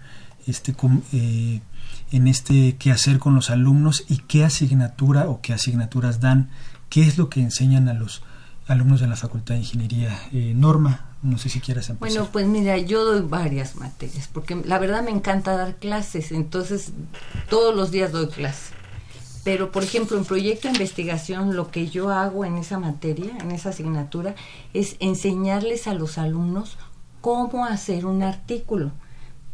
[0.48, 0.76] este,
[1.14, 1.62] eh,
[2.12, 6.50] en este quehacer con los alumnos y qué asignatura o qué asignaturas dan?
[6.90, 8.22] ¿Qué es lo que enseñan a los
[8.68, 10.12] alumnos de la Facultad de Ingeniería?
[10.56, 12.18] Norma, no sé si quieres empezar.
[12.18, 16.92] Bueno, pues mira, yo doy varias materias, porque la verdad me encanta dar clases, entonces
[17.50, 18.74] todos los días doy clases.
[19.44, 23.52] Pero, por ejemplo, en proyecto de investigación, lo que yo hago en esa materia, en
[23.52, 24.36] esa asignatura,
[24.74, 26.78] es enseñarles a los alumnos
[27.20, 28.92] cómo hacer un artículo.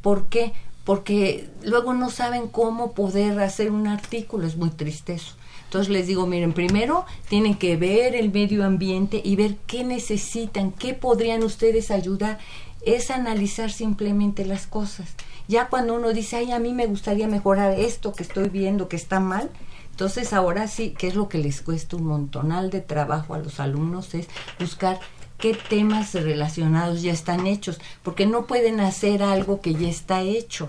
[0.01, 0.53] ¿Por qué?
[0.83, 5.35] Porque luego no saben cómo poder hacer un artículo, es muy triste eso.
[5.69, 10.71] Entonces les digo, miren, primero tienen que ver el medio ambiente y ver qué necesitan,
[10.71, 12.39] qué podrían ustedes ayudar.
[12.83, 15.13] Es analizar simplemente las cosas.
[15.47, 18.95] Ya cuando uno dice, ay, a mí me gustaría mejorar esto que estoy viendo que
[18.95, 19.51] está mal,
[19.91, 23.59] entonces ahora sí, ¿qué es lo que les cuesta un montonal de trabajo a los
[23.59, 24.15] alumnos?
[24.15, 24.27] Es
[24.59, 24.99] buscar
[25.37, 30.67] qué temas relacionados ya están hechos, porque no pueden hacer algo que ya está hecho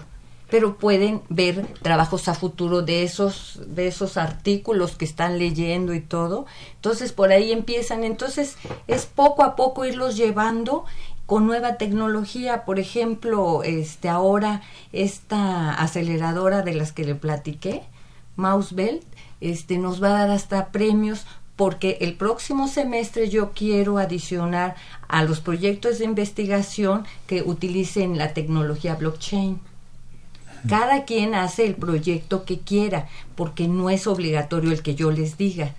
[0.51, 6.01] pero pueden ver trabajos a futuro de esos de esos artículos que están leyendo y
[6.01, 6.47] todo.
[6.75, 10.85] Entonces por ahí empiezan, entonces es poco a poco irlos llevando
[11.27, 17.85] con nueva tecnología, por ejemplo, este ahora esta aceleradora de las que le platiqué,
[18.35, 19.05] Mousebelt,
[19.41, 24.77] este nos va a dar hasta premios porque el próximo semestre yo quiero adicionar
[25.09, 29.61] a los proyectos de investigación que utilicen la tecnología blockchain.
[30.69, 35.37] Cada quien hace el proyecto que quiera, porque no es obligatorio el que yo les
[35.37, 35.75] diga,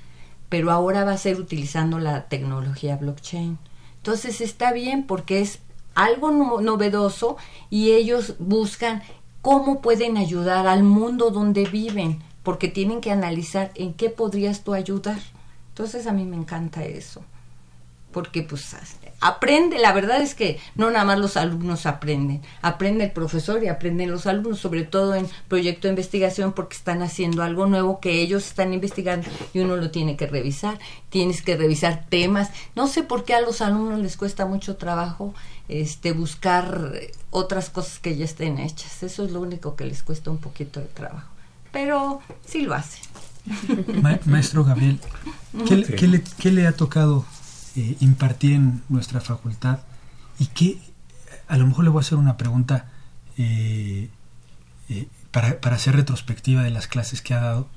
[0.50, 3.58] pero ahora va a ser utilizando la tecnología blockchain.
[3.98, 5.60] Entonces está bien porque es
[5.94, 7.38] algo novedoso
[7.70, 9.04] y ellos buscan
[9.42, 14.74] cómo pueden ayudar al mundo donde viven, porque tienen que analizar en qué podrías tú
[14.74, 15.20] ayudar.
[15.70, 17.24] Entonces a mí me encanta eso.
[18.12, 18.76] Porque pues
[19.22, 23.68] aprende, la verdad es que no nada más los alumnos aprenden, aprende el profesor y
[23.68, 28.20] aprenden los alumnos, sobre todo en proyecto de investigación porque están haciendo algo nuevo que
[28.20, 33.04] ellos están investigando y uno lo tiene que revisar, tienes que revisar temas, no sé
[33.04, 35.36] por qué a los alumnos les cuesta mucho trabajo
[35.70, 40.32] este buscar otras cosas que ya estén hechas, eso es lo único que les cuesta
[40.32, 41.30] un poquito de trabajo,
[41.72, 43.04] pero sí lo hacen.
[44.26, 45.00] maestro Gabriel,
[46.40, 47.24] ¿qué le ha tocado
[47.76, 49.80] eh, impartir en nuestra facultad
[50.40, 50.80] y que
[51.48, 52.90] a lo mejor le voy a hacer una pregunta
[53.38, 54.10] eh,
[54.90, 57.70] eh, para, para hacer retrospectiva de las clases que ha dado.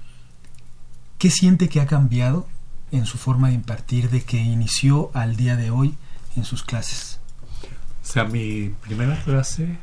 [1.18, 2.48] ¿Qué siente que ha cambiado
[2.90, 5.94] en su forma de impartir de que inició al día de hoy
[6.36, 7.20] en sus clases?
[8.02, 9.78] O sea, mi primera clase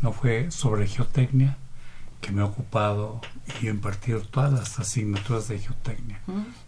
[0.00, 1.56] no fue sobre geotecnia,
[2.20, 3.20] que me ha ocupado
[3.60, 6.20] y he impartido todas las asignaturas de geotecnia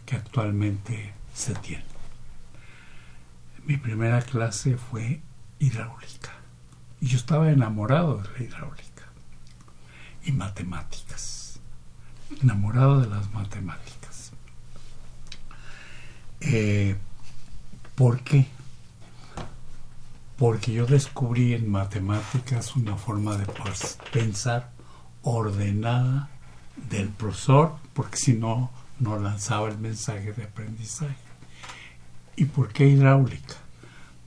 [0.04, 1.95] que actualmente se tienen.
[3.66, 5.20] Mi primera clase fue
[5.58, 6.30] hidráulica.
[7.00, 9.02] Y yo estaba enamorado de la hidráulica.
[10.22, 11.58] Y matemáticas.
[12.40, 14.30] Enamorado de las matemáticas.
[16.40, 16.96] Eh,
[17.96, 18.46] ¿Por qué?
[20.38, 23.46] Porque yo descubrí en matemáticas una forma de
[24.12, 24.70] pensar
[25.22, 26.28] ordenada
[26.88, 31.25] del profesor, porque si no, no lanzaba el mensaje de aprendizaje.
[32.36, 33.54] ¿Y por qué hidráulica?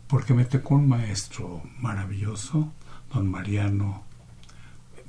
[0.08, 2.74] Porque me tocó un maestro maravilloso,
[3.14, 4.04] don Mariano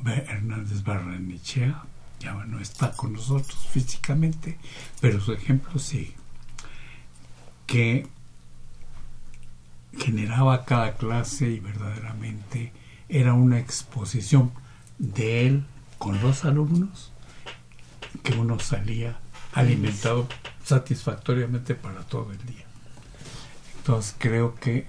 [0.05, 1.83] Hernández Barrenichea,
[2.21, 4.59] ya no está con nosotros físicamente,
[5.01, 6.15] pero su ejemplo sí,
[7.67, 8.07] que
[9.97, 12.73] generaba cada clase y verdaderamente
[13.09, 14.53] era una exposición
[14.99, 15.65] de él
[15.97, 17.13] con los alumnos
[18.23, 19.19] que uno salía
[19.55, 20.29] alimentado
[20.63, 22.69] satisfactoriamente para todo el día.
[23.81, 24.87] Entonces creo que,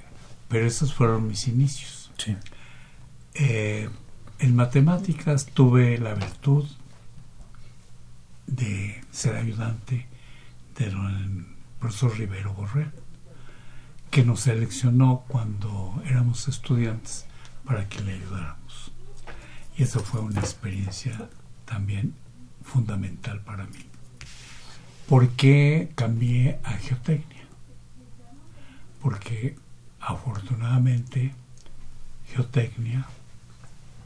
[0.49, 2.11] pero esos fueron mis inicios.
[3.35, 3.89] Eh,
[4.39, 6.67] en matemáticas tuve la virtud
[8.47, 10.07] de ser ayudante
[10.77, 10.93] del
[11.79, 12.91] profesor Rivero Borrell,
[14.09, 17.25] que nos seleccionó cuando éramos estudiantes
[17.63, 18.91] para que le ayudáramos.
[19.77, 21.29] Y eso fue una experiencia
[21.63, 22.13] también
[22.61, 23.85] fundamental para mí.
[25.07, 27.40] ¿Por qué cambié a geotecnia?
[29.01, 29.55] Porque
[29.99, 31.33] afortunadamente
[32.27, 33.05] geotecnia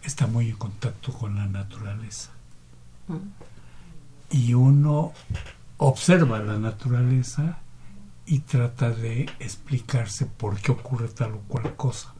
[0.03, 2.31] está muy en contacto con la naturaleza.
[4.29, 5.13] Y uno
[5.77, 7.59] observa la naturaleza
[8.25, 12.13] y trata de explicarse por qué ocurre tal o cual cosa.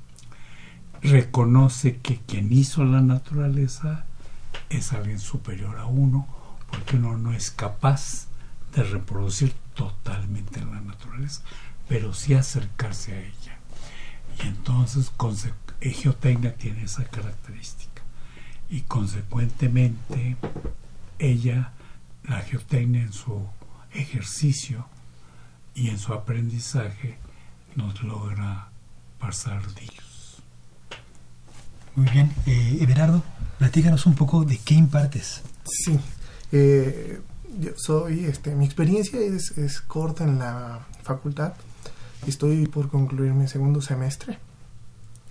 [1.02, 4.06] Reconoce que quien hizo la naturaleza
[4.70, 6.28] es alguien superior a uno,
[6.70, 8.28] porque uno no es capaz
[8.76, 11.42] de reproducir totalmente la naturaleza
[11.88, 13.58] pero sí acercarse a ella.
[14.44, 15.10] Y entonces
[15.92, 18.02] geotecnia tiene esa característica.
[18.70, 20.38] Y consecuentemente
[21.20, 21.72] ella,
[22.24, 23.46] la geotecnia en su
[23.94, 24.88] ejercicio
[25.74, 27.18] y en su aprendizaje,
[27.76, 28.70] nos logra
[29.20, 30.42] pasar dios.
[31.96, 32.32] Muy bien.
[32.46, 33.24] Eh, Everardo,
[33.58, 35.44] platícanos un poco de qué impartes.
[35.66, 36.00] Sí.
[36.52, 37.22] Eh,
[37.60, 41.54] yo soy, este, mi experiencia es, es corta en la facultad
[42.28, 44.40] Estoy por concluir mi segundo semestre.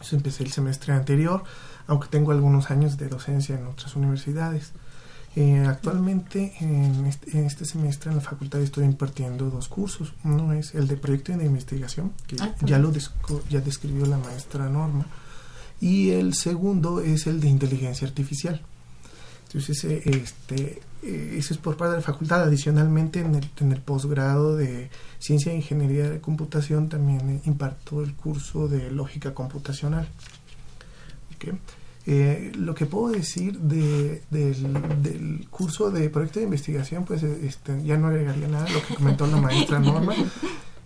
[0.02, 1.44] Yo empecé el semestre anterior,
[1.86, 4.72] aunque tengo algunos años de docencia en otras universidades.
[5.36, 6.54] Eh, actualmente
[7.08, 10.14] este, en este, semestre en la facultad estoy impartiendo dos cursos.
[10.22, 12.92] Uno es el de proyecto de investigación, que ah, ya lo
[13.50, 15.06] ya describió la maestra Norma,
[15.80, 18.62] y el segundo es el de inteligencia artificial.
[19.54, 22.42] Entonces, eh, este, eh, eso es por parte de la facultad.
[22.42, 24.90] Adicionalmente, en el, en el posgrado de
[25.20, 30.08] Ciencia e Ingeniería de Computación también imparto el curso de Lógica Computacional.
[32.06, 37.96] Eh, lo que puedo decir de, del, curso de proyecto de investigación, pues este, ya
[37.96, 40.14] no agregaría nada a lo que comentó la maestra Norma.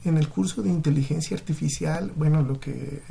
[0.04, 3.02] En el curso de inteligencia artificial, bueno, lo que,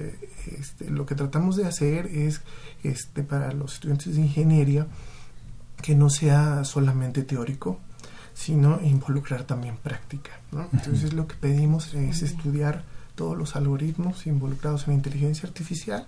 [0.57, 2.41] este, lo que tratamos de hacer es,
[2.83, 4.87] este, para los estudiantes de ingeniería,
[5.81, 7.79] que no sea solamente teórico,
[8.33, 10.31] sino involucrar también práctica.
[10.73, 12.83] Entonces lo que pedimos es estudiar
[13.15, 16.05] todos los algoritmos involucrados en inteligencia artificial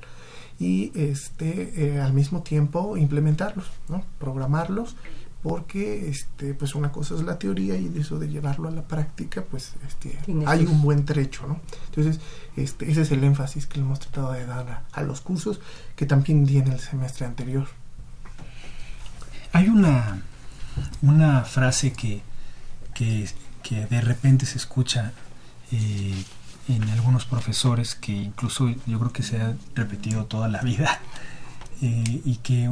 [0.60, 4.04] y este eh, al mismo tiempo implementarlos, ¿no?
[4.20, 4.96] programarlos,
[5.42, 8.84] porque este pues una cosa es la teoría y de eso de llevarlo a la
[8.84, 11.60] práctica pues este hay un buen trecho, ¿no?
[11.88, 12.20] Entonces
[12.56, 15.62] este ese es el énfasis que hemos tratado de dar a, a los cursos
[15.96, 17.68] que también di en el semestre anterior.
[19.54, 20.22] Hay una,
[21.02, 22.22] una frase que,
[22.94, 23.28] que,
[23.70, 25.14] de repente se escucha
[25.72, 26.24] eh,
[26.68, 31.00] en algunos profesores que incluso yo creo que se ha repetido toda la vida
[31.82, 32.70] eh, y que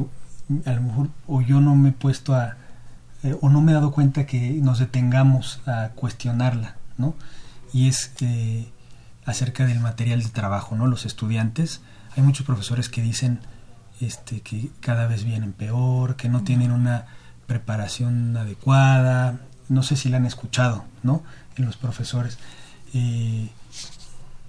[0.65, 2.57] a lo mejor o yo no me he puesto a
[3.23, 7.15] eh, o no me he dado cuenta que nos detengamos a cuestionarla, ¿no?
[7.73, 8.67] Y es eh,
[9.25, 10.87] acerca del material de trabajo, ¿no?
[10.87, 11.81] Los estudiantes,
[12.15, 13.39] hay muchos profesores que dicen
[14.01, 17.05] este, que cada vez vienen peor, que no tienen una
[17.47, 19.39] preparación adecuada,
[19.69, 21.23] no sé si la han escuchado, ¿no?
[21.55, 22.37] En los profesores.
[22.93, 23.49] Eh,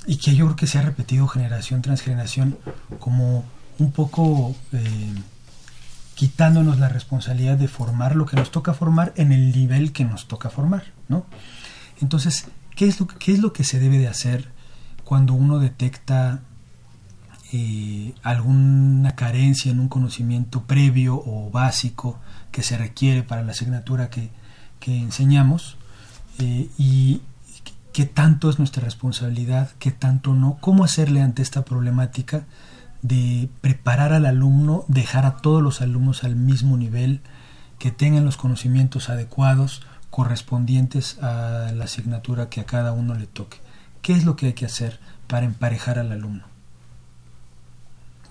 [0.06, 2.58] y que yo creo que se ha repetido generación tras generación
[2.98, 3.44] como
[3.78, 5.14] un poco eh,
[6.14, 10.26] quitándonos la responsabilidad de formar lo que nos toca formar en el nivel que nos
[10.26, 11.26] toca formar, ¿no?
[12.00, 14.50] Entonces, ¿qué es lo, qué es lo que se debe de hacer
[15.04, 16.40] cuando uno detecta
[17.52, 22.18] eh, alguna carencia en un conocimiento previo o básico
[22.52, 24.30] que se requiere para la asignatura que,
[24.86, 25.76] enseñamos
[26.38, 27.20] eh, y
[27.92, 32.46] qué tanto es nuestra responsabilidad, qué tanto no, cómo hacerle ante esta problemática
[33.02, 37.20] de preparar al alumno, dejar a todos los alumnos al mismo nivel,
[37.78, 43.58] que tengan los conocimientos adecuados correspondientes a la asignatura que a cada uno le toque.
[44.02, 46.44] ¿Qué es lo que hay que hacer para emparejar al alumno?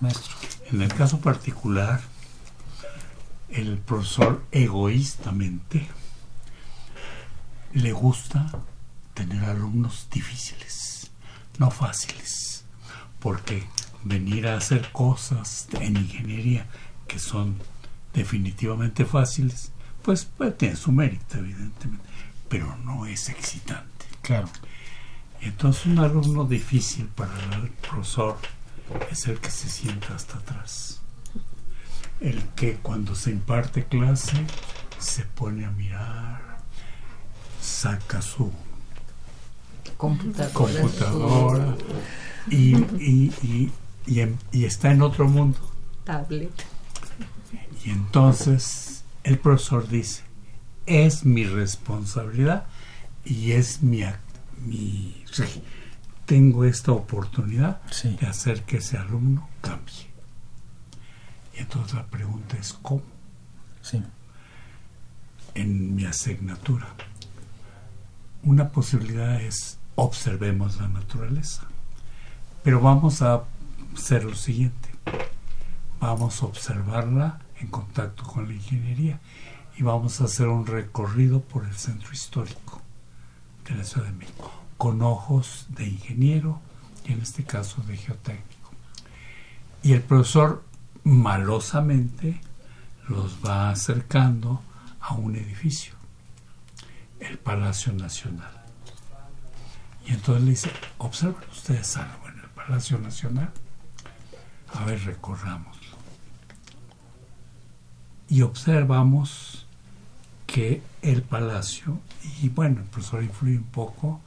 [0.00, 0.34] Maestro.
[0.70, 2.00] En el caso particular,
[3.48, 5.88] el profesor egoístamente
[7.72, 8.50] le gusta
[9.14, 11.10] tener alumnos difíciles,
[11.58, 12.64] no fáciles,
[13.18, 13.66] porque
[14.04, 16.66] venir a hacer cosas en ingeniería
[17.06, 17.56] que son
[18.14, 19.72] definitivamente fáciles,
[20.02, 22.04] pues puede tener su mérito, evidentemente,
[22.48, 24.06] pero no es excitante.
[24.22, 24.48] Claro.
[25.40, 28.38] Entonces un alumno difícil para el profesor
[29.10, 31.00] es el que se sienta hasta atrás.
[32.20, 34.36] El que cuando se imparte clase
[34.98, 36.58] se pone a mirar,
[37.60, 38.52] saca su
[39.96, 41.76] computadora,
[42.50, 43.70] y, y,
[44.06, 45.58] y, está en otro mundo.
[46.04, 46.64] Tablet.
[47.84, 50.22] Y entonces el profesor dice,
[50.86, 52.66] es mi responsabilidad
[53.24, 54.02] y es mi,
[54.64, 55.24] mi
[56.28, 60.10] tengo esta oportunidad de hacer que ese alumno cambie.
[61.56, 63.00] Y entonces la pregunta es ¿cómo?
[63.80, 64.02] Sí.
[65.54, 66.86] En mi asignatura.
[68.42, 71.62] Una posibilidad es observemos la naturaleza.
[72.62, 73.44] Pero vamos a
[73.96, 74.90] hacer lo siguiente.
[75.98, 79.18] Vamos a observarla en contacto con la ingeniería
[79.78, 82.82] y vamos a hacer un recorrido por el centro histórico
[83.66, 86.60] de la Ciudad de México con ojos de ingeniero
[87.04, 88.70] y en este caso de geotécnico.
[89.82, 90.64] Y el profesor
[91.04, 92.40] malosamente
[93.08, 94.62] los va acercando
[95.00, 95.94] a un edificio,
[97.20, 98.52] el Palacio Nacional.
[100.06, 103.50] Y entonces le dice, observen ustedes algo en el Palacio Nacional.
[104.74, 105.96] A ver, recorrámoslo.
[108.28, 109.66] Y observamos
[110.46, 111.98] que el palacio,
[112.42, 114.20] y bueno, el profesor influye un poco,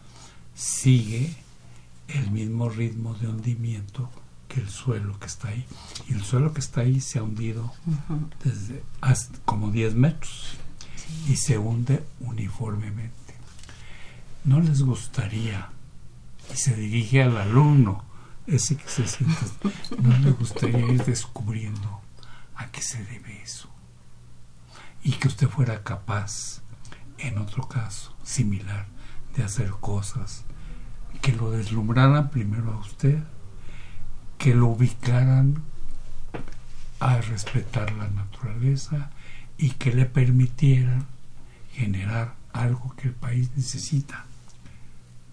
[0.62, 1.36] sigue
[2.07, 4.12] el mismo ritmo de hundimiento
[4.47, 5.66] que el suelo que está ahí.
[6.07, 7.74] Y el suelo que está ahí se ha hundido
[8.43, 10.57] desde hasta como 10 metros
[11.28, 13.34] y se hunde uniformemente.
[14.43, 15.70] ¿No les gustaría,
[16.53, 18.03] y se dirige al alumno,
[18.45, 19.45] ese que se siente,
[19.99, 22.01] no le gustaría ir descubriendo
[22.55, 23.70] a qué se debe eso?
[25.03, 26.62] Y que usted fuera capaz,
[27.18, 28.88] en otro caso similar,
[29.36, 30.43] de hacer cosas
[31.21, 33.19] que lo deslumbraran primero a usted,
[34.38, 35.61] que lo ubicaran
[36.99, 39.11] a respetar la naturaleza
[39.57, 41.05] y que le permitieran
[41.73, 44.25] generar algo que el país necesita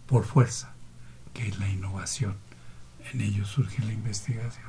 [0.07, 0.73] por fuerza,
[1.35, 2.37] que es la innovación.
[3.13, 4.69] En ello surge la investigación.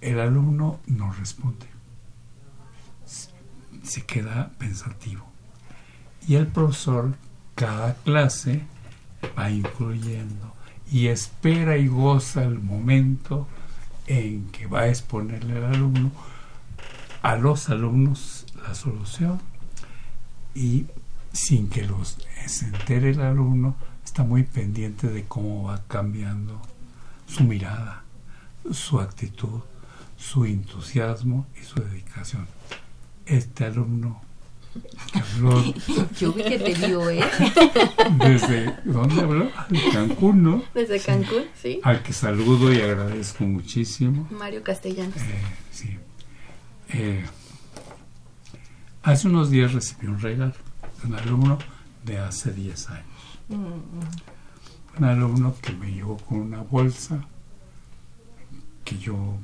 [0.00, 1.66] El alumno no responde,
[3.04, 5.26] se queda pensativo.
[6.26, 7.16] Y el profesor,
[7.54, 8.62] cada clase,
[9.38, 10.52] va incluyendo
[10.90, 13.48] y espera y goza el momento
[14.06, 16.10] en que va a exponerle al alumno,
[17.22, 19.40] a los alumnos la solución
[20.54, 20.86] y
[21.32, 26.60] sin que los se entere el alumno está muy pendiente de cómo va cambiando
[27.26, 28.02] su mirada,
[28.70, 29.60] su actitud,
[30.18, 32.46] su entusiasmo y su dedicación.
[33.24, 34.20] Este alumno
[36.18, 37.20] Yo vi que te dio, ¿eh?
[38.18, 39.50] ¿Desde dónde habló?
[39.68, 40.64] De Cancún, ¿no?
[40.74, 41.80] Desde Cancún, sí.
[41.82, 44.26] Al que saludo y agradezco muchísimo.
[44.30, 45.16] Mario Castellanos.
[45.16, 45.98] Eh, sí.
[46.90, 47.24] Eh,
[49.02, 50.54] hace unos días recibí un regalo
[51.02, 51.58] de un alumno
[52.04, 53.06] de hace 10 años.
[54.98, 57.26] un alumno que me llegó con una bolsa
[58.84, 59.38] que yo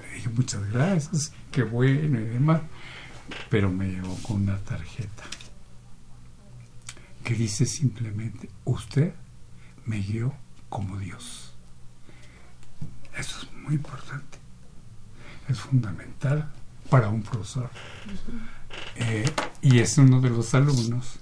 [0.00, 2.62] le dije muchas gracias, qué bueno y demás,
[3.50, 5.24] pero me llegó con una tarjeta
[7.22, 9.14] que dice simplemente, usted
[9.86, 10.34] me guió
[10.68, 11.54] como Dios.
[13.16, 14.38] Eso es muy importante,
[15.48, 16.52] es fundamental
[16.90, 17.70] para un profesor.
[18.96, 19.24] Eh,
[19.62, 21.18] y es uno de los alumnos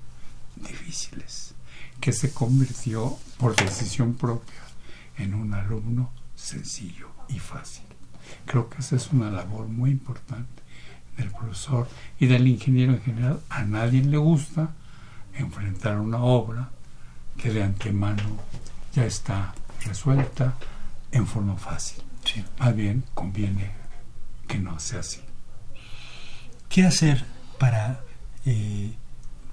[0.57, 1.55] difíciles,
[2.01, 4.63] que se convirtió por decisión propia
[5.19, 7.85] en un alumno sencillo y fácil.
[8.47, 10.62] Creo que esa es una labor muy importante
[11.17, 11.89] del profesor
[12.19, 13.41] y del ingeniero en general.
[13.49, 14.71] A nadie le gusta
[15.35, 16.71] enfrentar una obra
[17.37, 18.39] que de antemano
[18.95, 19.55] ya está
[19.85, 20.55] resuelta
[21.11, 22.03] en forma fácil.
[22.59, 23.73] Más bien conviene
[24.47, 25.21] que no sea así.
[26.69, 27.25] ¿Qué hacer
[27.59, 28.01] para,
[28.47, 28.95] eh,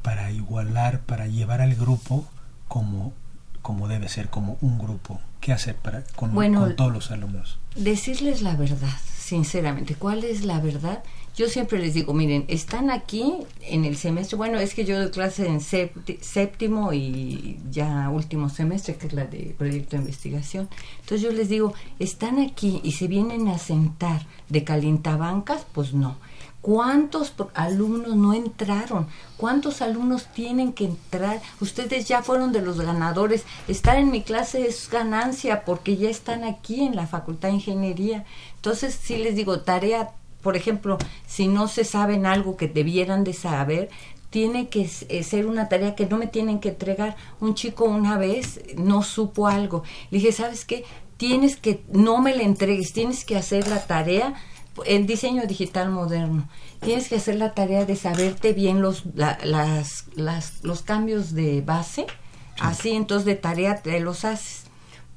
[0.02, 2.28] para igualar, para llevar al grupo
[2.68, 3.14] como,
[3.62, 5.20] como debe ser, como un grupo?
[5.42, 7.60] ¿Qué hacer para, con, con todos los alumnos?
[7.76, 9.96] Decirles la verdad, sinceramente.
[9.96, 11.04] ¿Cuál es la verdad?
[11.40, 15.10] Yo siempre les digo, miren, están aquí en el semestre, bueno, es que yo doy
[15.10, 20.68] clase en séptimo y ya último semestre, que es la de proyecto de investigación.
[21.00, 26.18] Entonces yo les digo, están aquí y se vienen a sentar de calientabancas, pues no.
[26.60, 29.08] ¿Cuántos alumnos no entraron?
[29.38, 31.42] ¿Cuántos alumnos tienen que entrar?
[31.62, 33.46] Ustedes ya fueron de los ganadores.
[33.70, 38.26] Estar en mi clase es ganancia porque ya están aquí en la Facultad de Ingeniería.
[38.56, 40.12] Entonces, sí les digo, tarea
[40.42, 43.90] por ejemplo, si no se saben algo que debieran de saber,
[44.30, 47.16] tiene que eh, ser una tarea que no me tienen que entregar.
[47.40, 49.84] Un chico una vez no supo algo.
[50.12, 50.86] Le dije, ¿sabes qué?
[51.18, 54.36] Tienes que, no me le entregues, tienes que hacer la tarea
[54.86, 56.48] en diseño digital moderno.
[56.80, 62.06] Tienes que hacer la tarea de saberte bien los, las, las, los cambios de base.
[62.62, 64.69] Así, entonces de tarea te los haces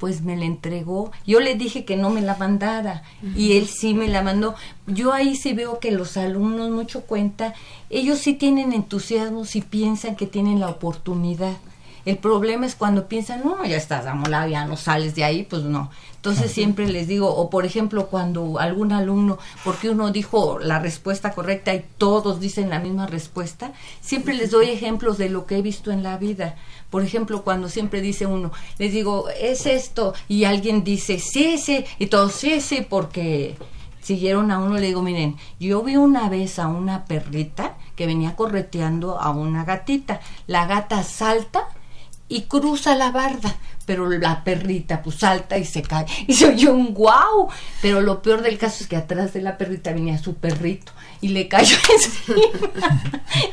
[0.02, 1.12] pues me la entregó.
[1.28, 3.04] Yo le dije que no me la mandara
[3.36, 4.56] y él sí me la mandó.
[4.88, 7.54] Yo ahí sí veo que los alumnos mucho cuenta,
[7.88, 11.56] ellos sí tienen entusiasmo si piensan que tienen la oportunidad.
[12.04, 15.62] El problema es cuando piensan, no, ya estás amolado, ya no sales de ahí, pues
[15.62, 15.88] no.
[16.16, 21.30] Entonces siempre les digo, o por ejemplo, cuando algún alumno, porque uno dijo la respuesta
[21.30, 25.62] correcta y todos dicen la misma respuesta, siempre les doy ejemplos de lo que he
[25.62, 26.56] visto en la vida.
[26.92, 31.86] Por ejemplo, cuando siempre dice uno, les digo, es esto, y alguien dice, sí, sí,
[31.98, 33.56] y todos, sí, sí, porque
[34.02, 38.36] siguieron a uno, le digo, miren, yo vi una vez a una perrita que venía
[38.36, 40.20] correteando a una gatita.
[40.46, 41.66] La gata salta
[42.32, 43.54] y cruza la barda,
[43.84, 46.06] pero la perrita pues salta y se cae.
[46.26, 47.48] Y se oye un guau,
[47.82, 51.28] pero lo peor del caso es que atrás de la perrita venía su perrito y
[51.28, 52.80] le cayó encima.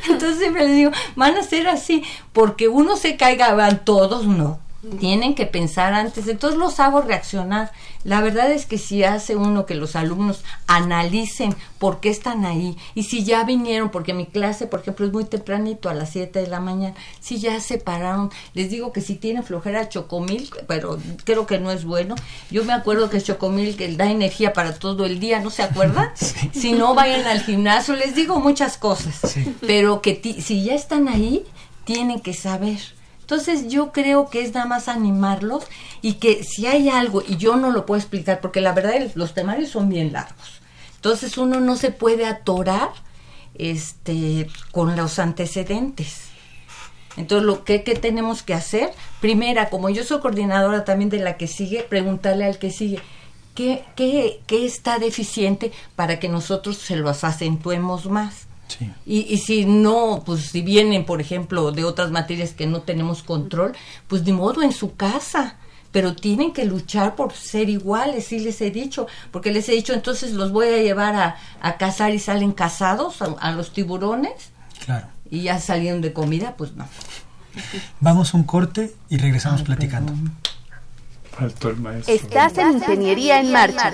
[0.10, 4.60] Entonces siempre le digo, van a ser así, porque uno se caiga, van todos, no
[5.00, 7.72] tienen que pensar antes, entonces los hago reaccionar.
[8.06, 12.78] La verdad es que si hace uno que los alumnos analicen por qué están ahí
[12.96, 16.40] y si ya vinieron, porque mi clase, por ejemplo, es muy tempranito a las 7
[16.40, 20.98] de la mañana, si ya se pararon, les digo que si tienen flojera chocomil, pero
[21.26, 22.16] creo que no es bueno.
[22.50, 26.12] Yo me acuerdo que chocomil que da energía para todo el día, ¿no se acuerdan?
[26.54, 31.46] Si no vayan al gimnasio, les digo muchas cosas, pero que si ya están ahí,
[31.86, 32.80] tienen que saber
[33.30, 35.64] entonces yo creo que es nada más animarlos
[36.02, 39.36] y que si hay algo y yo no lo puedo explicar, porque la verdad los
[39.36, 40.62] temarios son bien largos,
[40.96, 42.90] entonces uno no se puede atorar
[43.54, 46.30] este, con los antecedentes.
[47.18, 51.46] Entonces, lo que, tenemos que hacer, primera, como yo soy coordinadora también de la que
[51.46, 53.00] sigue, preguntarle al que sigue,
[53.54, 58.49] ¿qué, qué, qué está deficiente para que nosotros se los acentuemos más?
[59.05, 63.24] Y, y, si no, pues si vienen, por ejemplo, de otras materias que no tenemos
[63.24, 63.74] control,
[64.07, 65.57] pues de modo en su casa.
[65.91, 69.93] Pero tienen que luchar por ser iguales, sí les he dicho, porque les he dicho,
[69.93, 74.51] entonces los voy a llevar a, a cazar y salen cazados a, los tiburones.
[74.86, 75.07] Claro.
[75.32, 76.88] Y ya salieron de comida, pues no.
[77.99, 80.13] Vamos a un corte y regresamos platicando.
[82.05, 83.93] Estás en Ingeniería en Marcha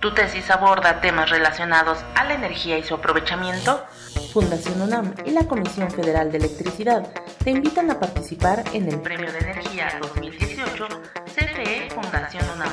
[0.00, 3.84] ¿Tu tesis aborda temas relacionados a la energía y su aprovechamiento?
[4.32, 7.06] Fundación UNAM y la Comisión Federal de Electricidad
[7.44, 10.88] te invitan a participar en el Premio de Energía 2018
[11.26, 12.70] CFE Fundación UNAM.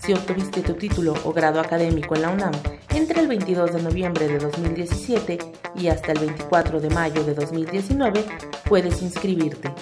[0.00, 2.52] Si obtuviste tu título o grado académico en la UNAM
[2.94, 5.38] entre el 22 de noviembre de 2017
[5.76, 8.24] y hasta el 24 de mayo de 2019,
[8.64, 9.72] puedes inscribirte.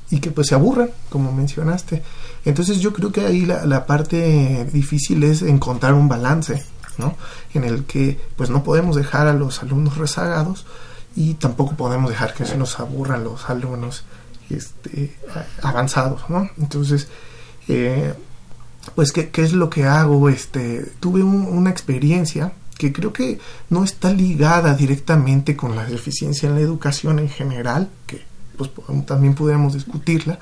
[0.10, 2.04] y que pues se aburran, como mencionaste.
[2.46, 6.64] Entonces yo creo que ahí la, parte difícil es encontrar un balance,
[6.98, 7.16] ¿no?
[7.54, 10.66] En el que pues no podemos dejar a los alumnos rezagados
[11.16, 14.04] y tampoco podemos dejar que se nos aburran los alumnos
[14.50, 15.16] este,
[15.62, 16.50] avanzados, ¿no?
[16.60, 17.08] Entonces,
[17.68, 18.14] eh,
[18.96, 20.30] pues ¿qué, ¿qué, es lo que hago?
[20.30, 23.40] Este, tuve una experiencia que creo que
[23.70, 28.22] no está ligada directamente con la deficiencia en la educación en general, que
[28.58, 28.72] pues
[29.06, 30.40] también pudiéramos discutirla,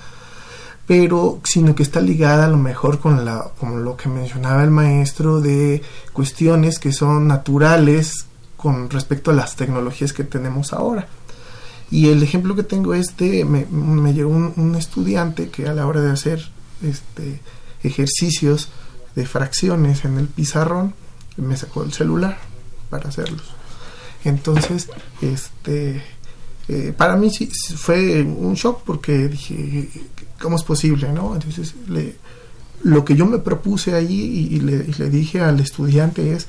[0.87, 4.71] pero sino que está ligada a lo mejor con, la, con lo que mencionaba el
[4.71, 5.81] maestro de
[6.13, 8.25] cuestiones que son naturales
[8.57, 11.07] con respecto a las tecnologías que tenemos ahora.
[11.89, 16.01] Y el ejemplo que tengo es de, me, llegó un, estudiante que a la hora
[16.01, 16.49] de hacer
[16.81, 17.41] este,
[17.83, 18.69] ejercicios
[19.15, 20.93] de fracciones en el pizarrón,
[21.35, 22.37] me sacó el celular
[22.89, 23.55] para hacerlos.
[24.23, 24.89] Entonces,
[25.21, 26.03] este,
[26.73, 29.89] eh, para mí sí fue un shock porque dije,
[30.41, 31.11] ¿cómo es posible?
[31.11, 31.33] ¿no?
[31.35, 32.15] Entonces, le,
[32.83, 36.47] lo que yo me propuse allí y, le, dije al estudiante es,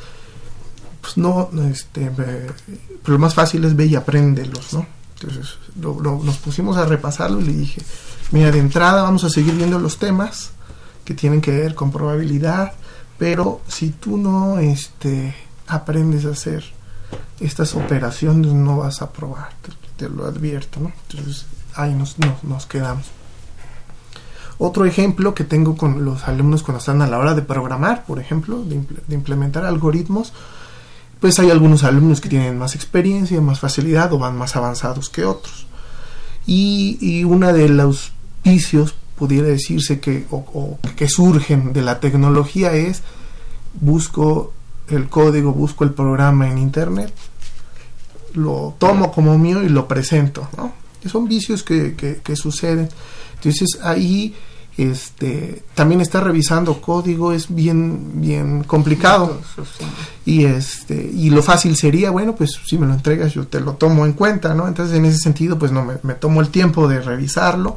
[1.00, 2.08] pues no, este,
[3.04, 4.86] lo más fácil es ve y apréndelos, ¿no?
[5.14, 7.82] Entonces nos pusimos a repasarlo y le dije,
[8.30, 10.52] mira, de entrada vamos a seguir viendo los temas
[11.04, 12.74] que tienen que ver con probabilidad,
[13.18, 15.34] pero si tú no este,
[15.66, 16.62] aprendes a hacer
[17.40, 19.50] estas operaciones no vas a probar
[20.02, 20.92] te lo advierto, ¿no?
[21.08, 21.46] Entonces
[21.76, 23.06] ahí nos, nos, quedamos.
[24.58, 28.18] Otro ejemplo que tengo con los alumnos cuando están a la hora de programar, por
[28.18, 30.32] ejemplo, de, implementar algoritmos,
[31.20, 35.24] pues hay algunos alumnos que tienen más experiencia, más facilidad o van más avanzados que
[35.24, 35.66] otros.
[36.46, 40.26] Y, y una de los vicios, pudiera decirse que,
[40.96, 43.02] que surgen de la tecnología es
[43.80, 44.52] busco
[44.88, 47.14] el código, busco el programa en internet
[48.34, 50.82] lo tomo como mío y lo presento, ¿no?
[51.08, 52.88] son vicios que, que, suceden.
[53.34, 54.34] Entonces ahí
[54.78, 59.38] este también está revisando código es bien bien complicado
[60.24, 63.74] y este y lo fácil sería bueno pues si me lo entregas yo te lo
[63.74, 67.02] tomo en cuenta no entonces en ese sentido pues no me, tomo el tiempo de
[67.02, 67.76] revisarlo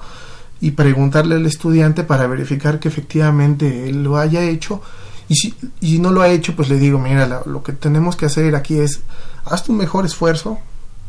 [0.61, 4.81] y preguntarle al estudiante para verificar que efectivamente él lo haya hecho
[5.27, 8.25] y si, y no lo ha hecho pues le digo mira lo que tenemos que
[8.25, 9.01] hacer aquí es
[9.45, 10.59] haz tu mejor esfuerzo,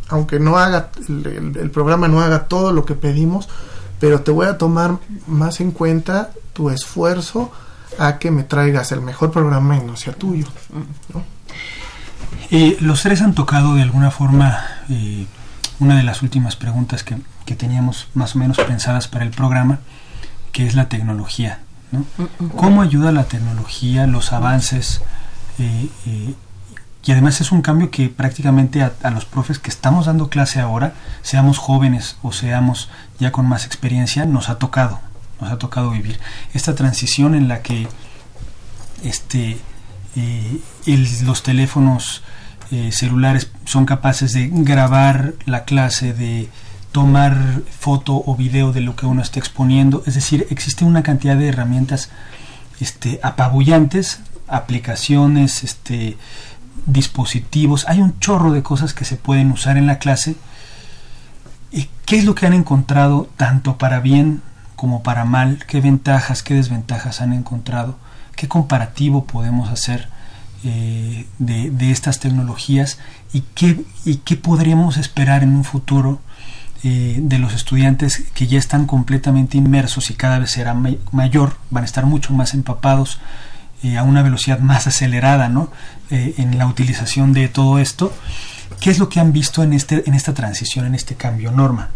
[0.09, 3.49] aunque no haga el, programa no haga todo lo que pedimos,
[3.99, 7.51] pero te voy a tomar más en cuenta tu esfuerzo
[7.99, 10.47] a que me traigas el mejor programa y no sea tuyo.
[12.51, 15.27] Eh, los tres han tocado de alguna forma eh,
[15.81, 17.17] una de las últimas preguntas que,
[17.57, 19.79] teníamos más o menos pensadas para el programa,
[20.53, 21.61] que es la tecnología.
[21.93, 22.05] ¿No?
[22.57, 25.03] ¿Cómo ayuda la tecnología, los avances
[25.59, 25.89] eh,
[27.07, 30.59] y además es un cambio que prácticamente a, a, los profes que estamos dando clase
[30.59, 32.89] ahora, seamos jóvenes o seamos
[33.21, 35.01] ya con más experiencia, nos ha tocado,
[35.41, 36.19] nos ha tocado vivir
[36.53, 37.87] esta transición en la que
[39.05, 39.59] este,
[40.17, 42.23] eh, el, los teléfonos
[42.73, 46.49] eh, celulares son capaces de grabar la clase, de
[46.93, 51.37] tomar foto o video de lo que uno está exponiendo, es decir, existe una cantidad
[51.37, 52.11] de herramientas
[52.81, 56.17] este, apabullantes, aplicaciones, este,
[56.87, 60.37] dispositivos, hay un chorro de cosas que se pueden usar en la clase.
[61.73, 64.43] ¿Y qué es lo que han encontrado tanto para bien
[64.77, 65.65] como para mal?
[65.67, 67.97] ¿Qué ventajas, qué desventajas han encontrado?
[68.37, 70.09] ¿Qué comparativo podemos hacer
[70.65, 72.99] eh, de, de, estas tecnologías?
[73.33, 76.21] ¿Y qué, ¿Y qué podríamos esperar en un futuro
[76.85, 81.57] eh, de los estudiantes que ya están completamente inmersos y cada vez será may mayor,
[81.71, 83.19] van a estar mucho más empapados?
[83.83, 85.71] Eh, a una velocidad más acelerada ¿no?
[86.11, 88.13] Eh, en la utilización de todo esto.
[88.81, 91.91] ¿Qué es lo que han visto en, este, en esta transición, en este cambio, Norma?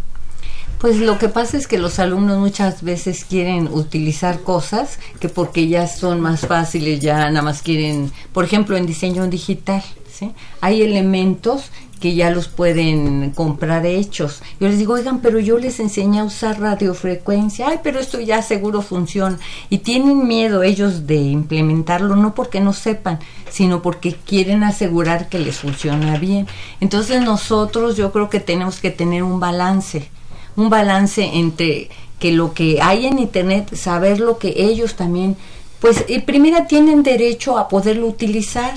[0.77, 5.67] Pues lo que pasa es que los alumnos muchas veces quieren utilizar cosas que porque
[5.67, 10.33] ya son más fáciles, ya nada más quieren, por ejemplo, en diseño digital, ¿sí?
[10.61, 14.41] Hay elementos que ya los pueden comprar hechos.
[14.59, 18.41] Yo les digo, oigan, pero yo les enseñé a usar radiofrecuencia, ay, pero esto ya
[18.41, 19.37] seguro funciona.
[19.69, 23.19] Y tienen miedo ellos de implementarlo, no porque no sepan,
[23.51, 26.47] sino porque quieren asegurar que les funciona bien.
[26.79, 30.09] Entonces nosotros yo creo que tenemos que tener un balance,
[30.55, 31.89] un balance entre
[32.19, 35.37] que lo que hay en Internet, saber lo que ellos también,
[35.79, 38.73] pues primero tienen derecho a poderlo utilizar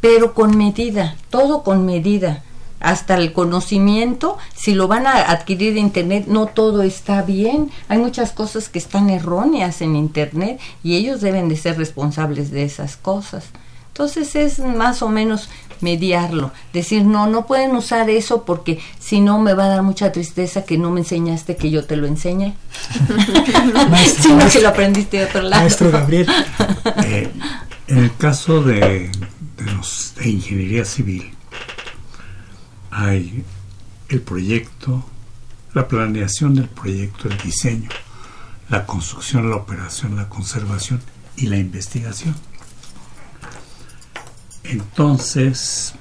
[0.00, 2.42] pero con medida, todo con medida
[2.80, 7.70] hasta el conocimiento, si lo van a adquirir de Internet, no todo está bien.
[7.88, 12.64] Hay muchas cosas que están erróneas en Internet y ellos deben de ser responsables de
[12.64, 13.46] esas cosas.
[13.88, 15.48] Entonces es más o menos
[15.80, 20.12] mediarlo, decir, no, no pueden usar eso porque si no me va a dar mucha
[20.12, 22.54] tristeza que no me enseñaste que yo te lo enseñe.
[23.90, 25.62] maestro, sino maestro, que lo aprendiste de otro lado.
[25.62, 26.28] Maestro Gabriel.
[27.04, 27.28] Eh,
[27.88, 29.10] en el caso de,
[29.58, 31.30] de, ingeniería civil,
[32.90, 33.44] hay
[34.08, 35.04] el proyecto,
[35.74, 37.90] la planeación del proyecto, el diseño,
[38.68, 41.00] la construcción, la operación, la conservación
[41.36, 42.34] y la investigación.
[44.64, 45.94] Entonces,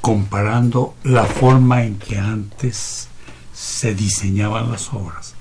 [0.00, 3.08] comparando la forma en que antes
[3.52, 5.34] se diseñaban las obras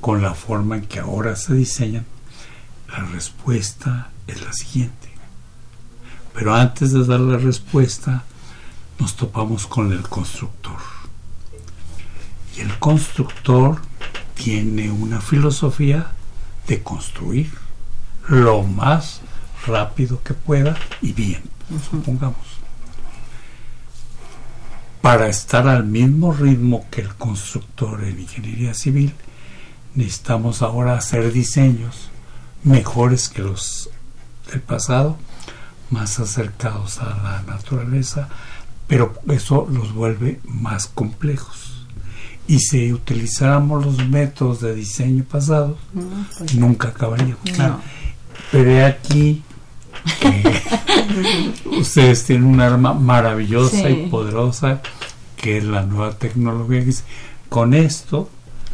[0.00, 2.06] con la forma en que ahora se diseñan,
[2.88, 5.08] la respuesta es la siguiente.
[6.34, 8.24] Pero antes de dar la respuesta,
[8.98, 10.78] nos topamos con el constructor.
[12.56, 13.80] Y el constructor
[14.34, 16.12] tiene una filosofía
[16.66, 17.50] de construir
[18.28, 19.20] lo más
[19.66, 21.42] rápido que pueda y bien,
[21.90, 22.46] supongamos.
[25.02, 29.14] Para estar al mismo ritmo que el constructor en ingeniería civil,
[29.94, 32.10] necesitamos ahora hacer diseños
[32.62, 33.90] mejores que los
[34.50, 35.16] del pasado,
[35.90, 38.28] más acercados a la naturaleza,
[38.86, 41.86] pero eso los vuelve más complejos.
[42.46, 47.38] Y si utilizáramos los métodos de diseño pasados, no, pues, nunca acabaríamos.
[47.54, 47.80] Claro.
[48.50, 49.42] Pero aquí
[50.20, 53.88] que ustedes tienen un arma maravillosa sí.
[53.88, 54.80] y poderosa
[55.36, 56.84] que es la nueva tecnología.
[57.48, 58.30] Con esto,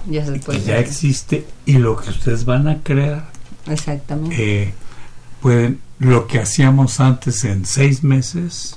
[0.09, 3.31] ya, se que ya existe y lo que ustedes van a crear,
[3.67, 4.75] exactamente, eh,
[5.47, 8.77] pueden lo que hacíamos antes en seis meses,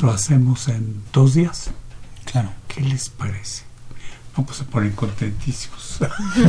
[0.00, 1.70] lo hacemos en dos días.
[2.24, 2.48] Claro.
[2.66, 3.62] ¿Qué les parece?
[4.36, 6.00] No, pues se ponen contentísimos.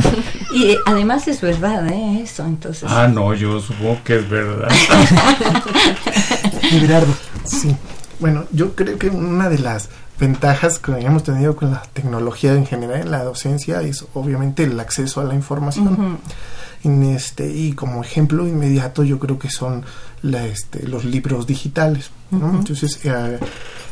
[0.52, 2.22] y eh, además es verdad, ¿eh?
[2.24, 2.90] Eso, entonces.
[2.90, 4.68] Ah, no, yo supongo que es verdad.
[6.62, 7.14] Gerardo.
[7.44, 7.76] Sí.
[8.18, 9.88] Bueno, yo creo que una de las
[10.18, 14.80] ventajas que hemos tenido con la tecnología en general en la docencia es obviamente el
[14.80, 15.86] acceso a la información.
[15.86, 16.16] Uh -huh.
[16.84, 19.84] En este, y como ejemplo inmediato yo creo que son
[20.22, 22.10] la, este, los libros digitales.
[22.30, 22.38] ¿no?
[22.38, 22.58] Uh -huh.
[22.58, 23.38] Entonces, eh,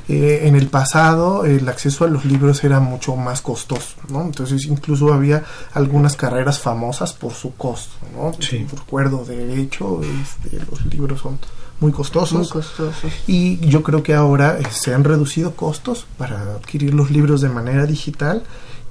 [0.09, 3.97] eh, en el pasado el acceso a los libros era mucho más costoso.
[4.09, 4.23] ¿no?
[4.23, 7.95] Entonces, incluso había algunas carreras famosas por su costo.
[8.15, 8.33] ¿no?
[8.41, 8.67] Sí.
[8.71, 11.39] Recuerdo, de hecho, este, los libros son
[11.81, 12.39] muy costosos.
[12.39, 13.13] Muy costosos.
[13.27, 17.49] Y yo creo que ahora eh, se han reducido costos para adquirir los libros de
[17.49, 18.45] manera digital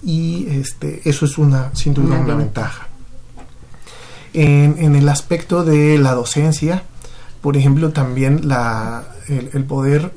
[0.03, 2.87] y este, eso es una, sin duda, una, una ventaja.
[4.33, 6.83] En, en, el aspecto de la docencia,
[7.41, 10.11] por ejemplo, también la, el, el poder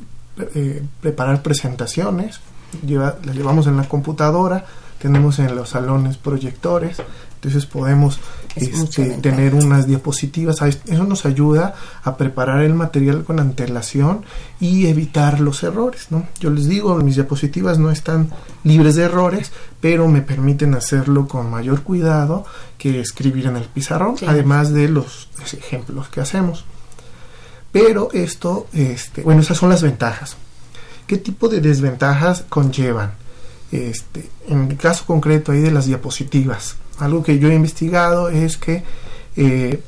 [0.54, 2.40] eh, preparar presentaciones,
[2.84, 4.66] lleva, las llevamos en la computadora,
[4.98, 6.98] tenemos en los salones proyectores,
[7.44, 8.20] entonces podemos
[8.56, 10.62] este, tener unas diapositivas.
[10.62, 14.24] Eso nos ayuda a preparar el material con antelación
[14.60, 16.06] y evitar los errores.
[16.08, 16.26] ¿no?
[16.40, 18.30] Yo les digo, mis diapositivas no están
[18.62, 22.46] libres de errores, pero me permiten hacerlo con mayor cuidado
[22.78, 26.64] que escribir en el pizarrón, además de los ejemplos que hacemos.
[27.72, 30.36] Pero esto, este, bueno, esas son las ventajas.
[31.06, 33.23] ¿Qué tipo de desventajas conllevan?
[33.72, 38.56] Este, en el caso concreto ahí de las diapositivas, algo que yo he investigado es
[38.56, 38.84] que
[39.36, 39.80] eh,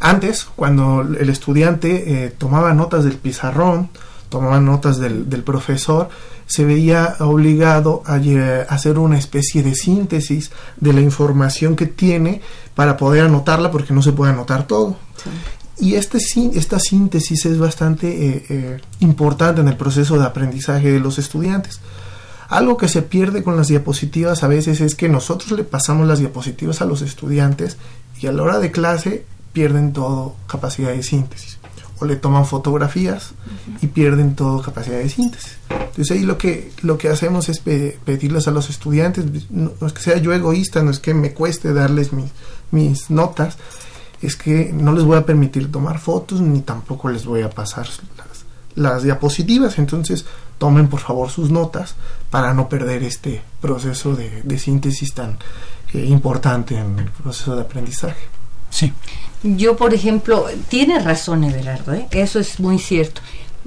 [0.00, 3.88] antes, cuando el estudiante eh, tomaba notas del pizarrón,
[4.28, 6.08] tomaba notas del, profesor,
[6.46, 8.20] se veía obligado a,
[8.68, 12.42] hacer una especie de síntesis de la información que tiene
[12.74, 14.96] para poder anotarla porque no se puede anotar todo.
[15.78, 16.18] Y este,
[16.54, 21.80] esta síntesis es bastante eh, importante en el proceso de aprendizaje de los estudiantes.
[22.48, 26.20] Algo que se pierde con las diapositivas a veces es que nosotros le pasamos las
[26.20, 27.76] diapositivas a los estudiantes
[28.20, 31.58] y a la hora de clase pierden todo capacidad de síntesis.
[31.98, 33.32] O le toman fotografías
[33.80, 35.56] y pierden todo capacidad de síntesis.
[35.70, 40.02] Entonces ahí lo que, lo que hacemos es pedirles a los estudiantes, no, es que
[40.02, 42.30] sea yo egoísta, no es que me cueste darles mis,
[42.70, 43.56] mis notas,
[44.20, 47.86] es que no les voy a permitir tomar fotos ni tampoco les voy a pasar
[48.76, 49.78] las, diapositivas.
[49.78, 50.24] Entonces
[50.58, 51.96] tomen por favor sus notas
[52.30, 55.38] para no perder este proceso de, síntesis tan
[55.92, 58.28] eh, importante en el proceso de aprendizaje.
[58.70, 58.92] Sí.
[59.42, 62.08] Yo, por ejemplo, tiene razón Everardo, ¿eh?
[62.10, 63.20] eso es muy cierto.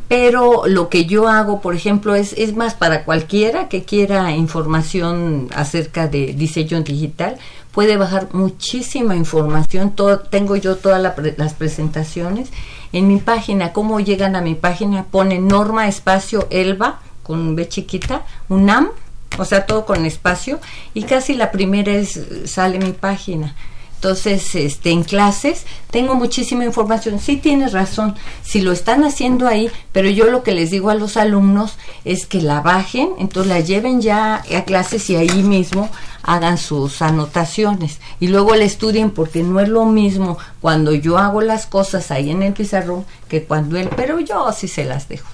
[0.07, 5.47] Pero lo que yo hago, por ejemplo, es, es más para cualquiera que quiera información
[5.53, 7.37] acerca de diseño digital,
[7.71, 9.91] puede bajar muchísima información.
[9.91, 11.01] Todo, tengo yo todas
[11.37, 12.49] las presentaciones
[12.91, 18.23] en mi página, cómo llegan a mi página, pone Norma Espacio Elba con B chiquita,
[18.47, 18.89] UNAM,
[19.37, 20.59] o sea, todo con espacio,
[20.95, 23.55] y casi la primera es, sale mi página.
[23.99, 27.19] Entonces, este, en clases tengo muchísima información.
[27.19, 30.95] Sí tienes razón, si lo están haciendo ahí, pero yo lo que les digo a
[30.95, 31.73] los alumnos
[32.05, 35.89] es que la bajen, entonces la lleven ya a clases y ahí mismo
[36.23, 41.41] hagan sus anotaciones y luego la estudien porque no es lo mismo cuando yo hago
[41.41, 45.27] las cosas ahí en el pizarrón que cuando él, pero yo sí se las dejo.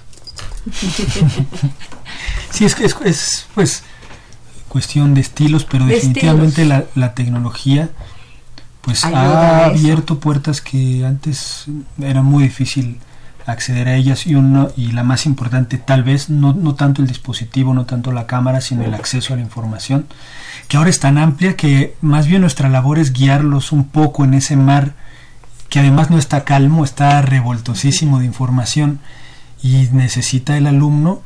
[2.50, 3.84] sí, es que es, pues
[4.68, 7.90] cuestión de estilos, pero definitivamente La, la tecnología
[8.86, 11.66] pues ha abierto puertas que antes
[12.00, 13.00] era muy difícil
[13.44, 14.28] acceder a ellas.
[14.28, 18.12] Y uno y la más importante tal vez no, no tanto el dispositivo no tanto
[18.12, 20.06] la cámara sino el acceso a la información
[20.68, 24.34] que ahora es tan amplia que más bien nuestra labor es guiarlos un poco en
[24.34, 24.94] ese mar
[25.68, 29.00] que además no está calmo está revoltosísimo de información
[29.62, 31.22] y necesita el alumno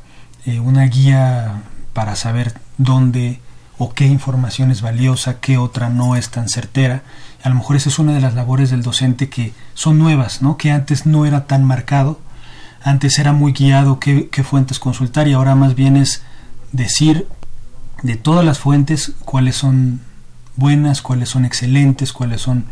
[0.46, 3.40] eh, una guía para saber dónde
[3.80, 7.02] o qué información es valiosa, qué otra no es tan certera
[7.42, 10.56] a lo mejor esa es una de las labores del docente que son nuevas, ¿no?
[10.56, 12.20] que antes no era tan marcado,
[12.82, 16.22] antes era muy guiado qué, fuentes consultar y ahora más bien es
[16.72, 17.26] decir
[18.02, 20.00] de todas las fuentes cuáles son
[20.56, 22.64] buenas, cuáles son excelentes, cuáles son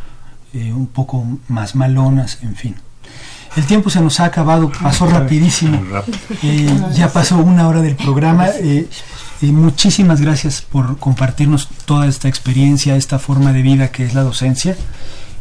[0.55, 2.77] eh, un poco más malonas, en fin.
[3.57, 5.83] El tiempo se nos ha acabado, pasó rapidísimo.
[6.43, 8.49] Eh, ya pasó una hora del programa.
[8.49, 8.89] Eh,
[9.41, 14.23] y muchísimas gracias por compartirnos toda esta experiencia, esta forma de vida que es la
[14.23, 14.77] docencia.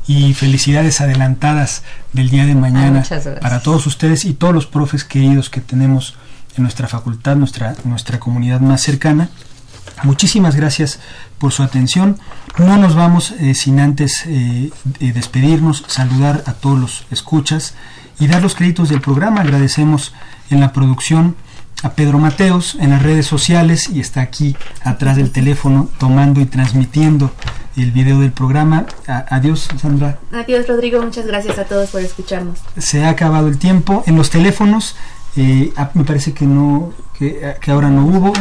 [0.07, 1.83] Y felicidades adelantadas
[2.13, 3.03] del día de mañana
[3.41, 6.15] para todos ustedes y todos los profes queridos que tenemos
[6.55, 9.29] en nuestra facultad, nuestra, nuestra comunidad más cercana.
[10.03, 10.99] Muchísimas gracias
[11.37, 12.17] por su atención.
[12.57, 17.73] No nos vamos eh, sin antes eh, despedirnos, saludar a todos los escuchas
[18.19, 19.41] y dar los créditos del programa.
[19.41, 20.13] Agradecemos
[20.49, 21.35] en la producción
[21.83, 26.45] a Pedro Mateos en las redes sociales y está aquí atrás del teléfono tomando y
[26.45, 27.31] transmitiendo
[27.75, 28.87] el video del programa.
[29.05, 30.17] adiós, Sandra.
[30.31, 31.01] Adiós, Rodrigo.
[31.01, 32.59] Muchas gracias a todos por escucharnos.
[32.77, 34.03] Se ha acabado el tiempo.
[34.07, 34.95] En los teléfonos,
[35.37, 38.33] eh, ah, me parece que no, que, ahora no hubo,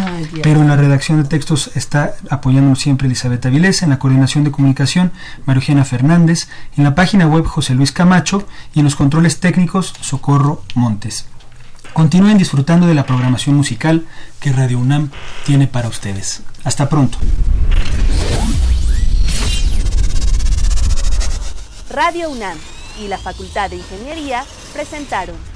[0.43, 4.51] pero en la redacción de textos está apoyándonos siempre Elizabeth Avilés, en la coordinación de
[4.51, 5.13] comunicación
[5.45, 10.63] Mariugena Fernández, en la página web José Luis Camacho y en los controles técnicos Socorro
[10.75, 11.27] Montes.
[11.93, 14.07] Continúen disfrutando de la programación musical
[14.41, 15.11] que Radio UNAM
[15.45, 16.43] tiene para ustedes.
[16.65, 17.19] Hasta pronto.
[21.91, 22.57] Radio UNAM
[23.03, 25.56] y la Facultad de Ingeniería presentaron